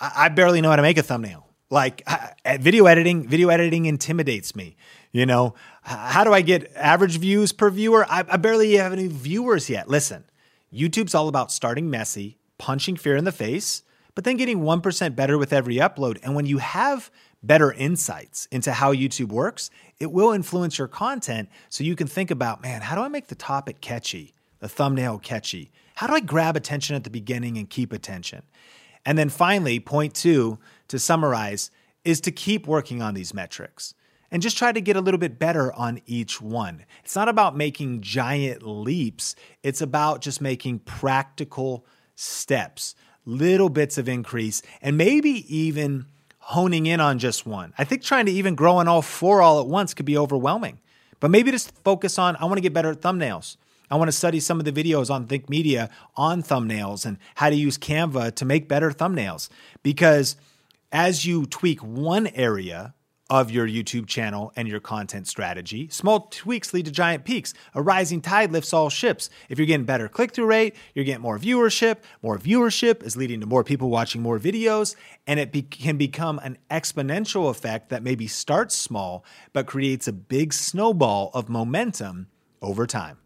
I, 0.00 0.12
I 0.16 0.28
barely 0.28 0.60
know 0.60 0.70
how 0.70 0.76
to 0.76 0.82
make 0.82 0.98
a 0.98 1.02
thumbnail. 1.02 1.46
Like 1.70 2.02
I, 2.06 2.56
video 2.58 2.86
editing, 2.86 3.28
video 3.28 3.48
editing 3.48 3.86
intimidates 3.86 4.56
me. 4.56 4.76
You 5.12 5.26
know, 5.26 5.54
how 5.82 6.24
do 6.24 6.32
I 6.32 6.40
get 6.40 6.74
average 6.76 7.18
views 7.18 7.52
per 7.52 7.70
viewer? 7.70 8.06
I, 8.08 8.24
I 8.28 8.36
barely 8.36 8.74
have 8.74 8.92
any 8.92 9.06
viewers 9.06 9.68
yet. 9.68 9.88
Listen, 9.88 10.24
YouTube's 10.72 11.14
all 11.14 11.28
about 11.28 11.52
starting 11.52 11.90
messy, 11.90 12.38
punching 12.58 12.96
fear 12.96 13.16
in 13.16 13.24
the 13.24 13.32
face, 13.32 13.82
but 14.14 14.24
then 14.24 14.36
getting 14.36 14.60
1% 14.60 15.14
better 15.14 15.38
with 15.38 15.52
every 15.52 15.76
upload. 15.76 16.18
And 16.22 16.34
when 16.34 16.46
you 16.46 16.58
have 16.58 17.10
better 17.42 17.72
insights 17.72 18.46
into 18.50 18.72
how 18.72 18.92
YouTube 18.92 19.30
works, 19.30 19.70
it 19.98 20.12
will 20.12 20.32
influence 20.32 20.78
your 20.78 20.88
content 20.88 21.48
so 21.68 21.84
you 21.84 21.96
can 21.96 22.06
think 22.06 22.30
about, 22.30 22.62
man, 22.62 22.82
how 22.82 22.94
do 22.94 23.02
I 23.02 23.08
make 23.08 23.28
the 23.28 23.34
topic 23.34 23.80
catchy, 23.80 24.34
the 24.58 24.68
thumbnail 24.68 25.18
catchy? 25.18 25.70
How 25.94 26.06
do 26.06 26.14
I 26.14 26.20
grab 26.20 26.56
attention 26.56 26.96
at 26.96 27.04
the 27.04 27.10
beginning 27.10 27.56
and 27.56 27.68
keep 27.68 27.92
attention? 27.92 28.42
And 29.04 29.16
then 29.16 29.28
finally, 29.28 29.80
point 29.80 30.14
two, 30.14 30.58
to 30.88 30.98
summarize, 30.98 31.70
is 32.04 32.20
to 32.22 32.30
keep 32.30 32.66
working 32.66 33.02
on 33.02 33.14
these 33.14 33.34
metrics 33.34 33.94
and 34.30 34.42
just 34.42 34.58
try 34.58 34.72
to 34.72 34.80
get 34.80 34.96
a 34.96 35.00
little 35.00 35.18
bit 35.18 35.38
better 35.38 35.72
on 35.72 36.00
each 36.06 36.40
one. 36.40 36.84
It's 37.04 37.16
not 37.16 37.28
about 37.28 37.56
making 37.56 38.02
giant 38.02 38.62
leaps, 38.62 39.34
it's 39.62 39.80
about 39.80 40.20
just 40.20 40.40
making 40.40 40.80
practical 40.80 41.86
steps, 42.14 42.94
little 43.24 43.68
bits 43.68 43.96
of 43.98 44.08
increase, 44.08 44.62
and 44.82 44.96
maybe 44.96 45.44
even 45.54 46.06
honing 46.48 46.86
in 46.86 46.98
on 46.98 47.18
just 47.18 47.46
one. 47.46 47.74
I 47.76 47.84
think 47.84 48.02
trying 48.02 48.24
to 48.24 48.32
even 48.32 48.54
grow 48.54 48.76
on 48.76 48.88
all 48.88 49.02
four 49.02 49.42
all 49.42 49.60
at 49.60 49.66
once 49.66 49.92
could 49.92 50.06
be 50.06 50.16
overwhelming. 50.16 50.80
But 51.20 51.30
maybe 51.30 51.50
just 51.50 51.76
focus 51.84 52.18
on 52.18 52.36
I 52.36 52.46
want 52.46 52.56
to 52.56 52.62
get 52.62 52.72
better 52.72 52.90
at 52.90 53.02
thumbnails. 53.02 53.58
I 53.90 53.96
want 53.96 54.08
to 54.08 54.16
study 54.16 54.40
some 54.40 54.58
of 54.58 54.64
the 54.64 54.72
videos 54.72 55.10
on 55.10 55.26
Think 55.26 55.50
Media 55.50 55.90
on 56.16 56.42
thumbnails 56.42 57.04
and 57.04 57.18
how 57.34 57.50
to 57.50 57.54
use 57.54 57.76
Canva 57.76 58.34
to 58.36 58.44
make 58.46 58.66
better 58.66 58.90
thumbnails. 58.90 59.50
Because 59.82 60.36
as 60.90 61.26
you 61.26 61.44
tweak 61.44 61.80
one 61.80 62.28
area 62.28 62.94
of 63.30 63.50
your 63.50 63.68
YouTube 63.68 64.06
channel 64.06 64.52
and 64.56 64.66
your 64.66 64.80
content 64.80 65.28
strategy. 65.28 65.88
Small 65.90 66.28
tweaks 66.30 66.72
lead 66.72 66.86
to 66.86 66.90
giant 66.90 67.24
peaks. 67.24 67.52
A 67.74 67.82
rising 67.82 68.20
tide 68.20 68.52
lifts 68.52 68.72
all 68.72 68.88
ships. 68.88 69.28
If 69.48 69.58
you're 69.58 69.66
getting 69.66 69.86
better 69.86 70.08
click 70.08 70.32
through 70.32 70.46
rate, 70.46 70.74
you're 70.94 71.04
getting 71.04 71.22
more 71.22 71.38
viewership. 71.38 71.98
More 72.22 72.38
viewership 72.38 73.02
is 73.02 73.16
leading 73.16 73.40
to 73.40 73.46
more 73.46 73.64
people 73.64 73.90
watching 73.90 74.22
more 74.22 74.38
videos, 74.38 74.96
and 75.26 75.38
it 75.38 75.52
be- 75.52 75.62
can 75.62 75.96
become 75.96 76.38
an 76.40 76.58
exponential 76.70 77.50
effect 77.50 77.90
that 77.90 78.02
maybe 78.02 78.26
starts 78.26 78.74
small 78.74 79.24
but 79.52 79.66
creates 79.66 80.08
a 80.08 80.12
big 80.12 80.52
snowball 80.52 81.30
of 81.34 81.48
momentum 81.48 82.28
over 82.62 82.86
time. 82.86 83.18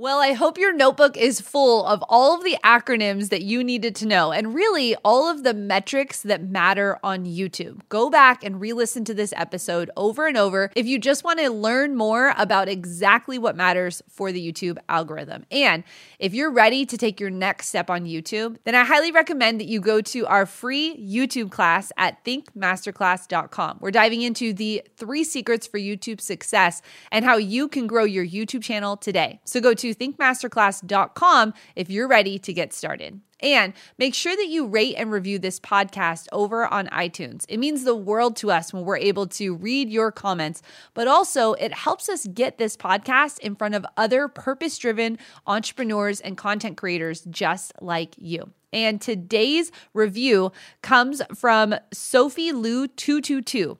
Well, 0.00 0.20
I 0.20 0.32
hope 0.34 0.58
your 0.58 0.72
notebook 0.72 1.16
is 1.16 1.40
full 1.40 1.84
of 1.84 2.04
all 2.08 2.36
of 2.36 2.44
the 2.44 2.56
acronyms 2.62 3.30
that 3.30 3.42
you 3.42 3.64
needed 3.64 3.96
to 3.96 4.06
know 4.06 4.30
and 4.30 4.54
really 4.54 4.94
all 5.04 5.28
of 5.28 5.42
the 5.42 5.52
metrics 5.52 6.22
that 6.22 6.40
matter 6.40 7.00
on 7.02 7.24
YouTube. 7.24 7.80
Go 7.88 8.08
back 8.08 8.44
and 8.44 8.60
re 8.60 8.72
listen 8.72 9.04
to 9.06 9.12
this 9.12 9.34
episode 9.36 9.90
over 9.96 10.28
and 10.28 10.36
over 10.36 10.70
if 10.76 10.86
you 10.86 11.00
just 11.00 11.24
want 11.24 11.40
to 11.40 11.50
learn 11.50 11.96
more 11.96 12.32
about 12.38 12.68
exactly 12.68 13.38
what 13.38 13.56
matters 13.56 14.00
for 14.08 14.30
the 14.30 14.52
YouTube 14.52 14.78
algorithm. 14.88 15.44
And 15.50 15.82
if 16.20 16.32
you're 16.32 16.52
ready 16.52 16.86
to 16.86 16.96
take 16.96 17.18
your 17.18 17.30
next 17.30 17.66
step 17.66 17.90
on 17.90 18.04
YouTube, 18.04 18.58
then 18.62 18.76
I 18.76 18.84
highly 18.84 19.10
recommend 19.10 19.58
that 19.58 19.66
you 19.66 19.80
go 19.80 20.00
to 20.00 20.26
our 20.28 20.46
free 20.46 20.96
YouTube 20.96 21.50
class 21.50 21.90
at 21.96 22.24
thinkmasterclass.com. 22.24 23.78
We're 23.80 23.90
diving 23.90 24.22
into 24.22 24.52
the 24.52 24.80
three 24.96 25.24
secrets 25.24 25.66
for 25.66 25.80
YouTube 25.80 26.20
success 26.20 26.82
and 27.10 27.24
how 27.24 27.36
you 27.36 27.66
can 27.66 27.88
grow 27.88 28.04
your 28.04 28.24
YouTube 28.24 28.62
channel 28.62 28.96
today. 28.96 29.40
So 29.42 29.60
go 29.60 29.74
to 29.74 29.87
to 29.92 29.98
thinkmasterclass.com 29.98 31.54
if 31.76 31.90
you're 31.90 32.08
ready 32.08 32.38
to 32.38 32.52
get 32.52 32.72
started. 32.72 33.20
And 33.40 33.72
make 33.98 34.14
sure 34.14 34.34
that 34.34 34.48
you 34.48 34.66
rate 34.66 34.96
and 34.96 35.12
review 35.12 35.38
this 35.38 35.60
podcast 35.60 36.26
over 36.32 36.66
on 36.66 36.88
iTunes. 36.88 37.44
It 37.48 37.58
means 37.58 37.84
the 37.84 37.94
world 37.94 38.36
to 38.36 38.50
us 38.50 38.72
when 38.72 38.84
we're 38.84 38.98
able 38.98 39.28
to 39.28 39.54
read 39.54 39.88
your 39.90 40.10
comments, 40.10 40.60
but 40.94 41.06
also 41.06 41.52
it 41.52 41.72
helps 41.72 42.08
us 42.08 42.26
get 42.26 42.58
this 42.58 42.76
podcast 42.76 43.38
in 43.38 43.54
front 43.54 43.76
of 43.76 43.86
other 43.96 44.26
purpose 44.26 44.76
driven 44.76 45.18
entrepreneurs 45.46 46.20
and 46.20 46.36
content 46.36 46.76
creators 46.76 47.22
just 47.30 47.72
like 47.80 48.14
you. 48.18 48.52
And 48.72 49.00
today's 49.00 49.72
review 49.94 50.52
comes 50.82 51.22
from 51.34 51.74
Sophie 51.92 52.52
Lou 52.52 52.86
222. 52.86 53.78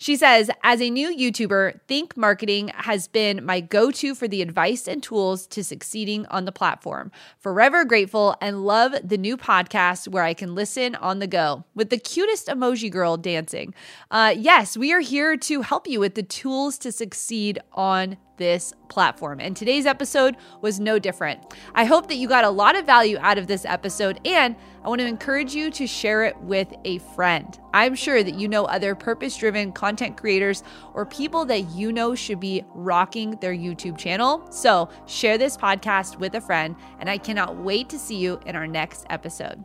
She 0.00 0.16
says, 0.16 0.50
as 0.62 0.80
a 0.80 0.88
new 0.88 1.14
YouTuber, 1.14 1.80
Think 1.86 2.16
Marketing 2.16 2.68
has 2.68 3.06
been 3.06 3.44
my 3.44 3.60
go 3.60 3.90
to 3.90 4.14
for 4.14 4.26
the 4.26 4.40
advice 4.40 4.88
and 4.88 5.02
tools 5.02 5.46
to 5.48 5.62
succeeding 5.62 6.24
on 6.28 6.46
the 6.46 6.52
platform. 6.52 7.12
Forever 7.38 7.84
grateful 7.84 8.34
and 8.40 8.64
love 8.64 8.94
the 9.04 9.18
new 9.18 9.36
podcast 9.36 10.08
where 10.08 10.24
I 10.24 10.32
can 10.32 10.54
listen 10.54 10.94
on 10.94 11.18
the 11.18 11.26
go 11.26 11.64
with 11.74 11.90
the 11.90 11.98
cutest 11.98 12.46
emoji 12.46 12.90
girl 12.90 13.18
dancing. 13.18 13.74
Uh, 14.10 14.34
yes, 14.34 14.74
we 14.74 14.90
are 14.94 15.00
here 15.00 15.36
to 15.36 15.60
help 15.60 15.86
you 15.86 16.00
with 16.00 16.14
the 16.14 16.22
tools 16.22 16.78
to 16.78 16.92
succeed 16.92 17.58
on 17.74 18.16
this 18.40 18.72
platform. 18.88 19.38
And 19.38 19.54
today's 19.54 19.84
episode 19.84 20.34
was 20.62 20.80
no 20.80 20.98
different. 20.98 21.40
I 21.74 21.84
hope 21.84 22.08
that 22.08 22.16
you 22.16 22.26
got 22.26 22.42
a 22.42 22.50
lot 22.50 22.74
of 22.74 22.86
value 22.86 23.18
out 23.20 23.36
of 23.36 23.48
this 23.48 23.66
episode 23.66 24.18
and 24.34 24.56
I 24.82 24.88
want 24.88 25.00
to 25.00 25.06
encourage 25.06 25.54
you 25.54 25.70
to 25.72 25.86
share 25.86 26.24
it 26.24 26.38
with 26.40 26.72
a 26.84 26.98
friend. 26.98 27.58
I'm 27.74 27.94
sure 27.94 28.22
that 28.22 28.34
you 28.34 28.48
know 28.48 28.64
other 28.64 28.94
purpose 28.94 29.36
driven 29.36 29.72
content 29.72 30.16
creators 30.16 30.62
or 30.94 31.04
people 31.04 31.44
that 31.46 31.70
you 31.70 31.92
know 31.92 32.14
should 32.14 32.40
be 32.40 32.64
rocking 32.74 33.32
their 33.40 33.54
YouTube 33.54 33.98
channel. 33.98 34.46
So 34.50 34.88
share 35.06 35.38
this 35.38 35.56
podcast 35.56 36.18
with 36.18 36.34
a 36.34 36.40
friend, 36.40 36.76
and 36.98 37.10
I 37.10 37.18
cannot 37.18 37.56
wait 37.56 37.88
to 37.90 37.98
see 37.98 38.16
you 38.16 38.40
in 38.46 38.56
our 38.56 38.66
next 38.66 39.04
episode. 39.10 39.64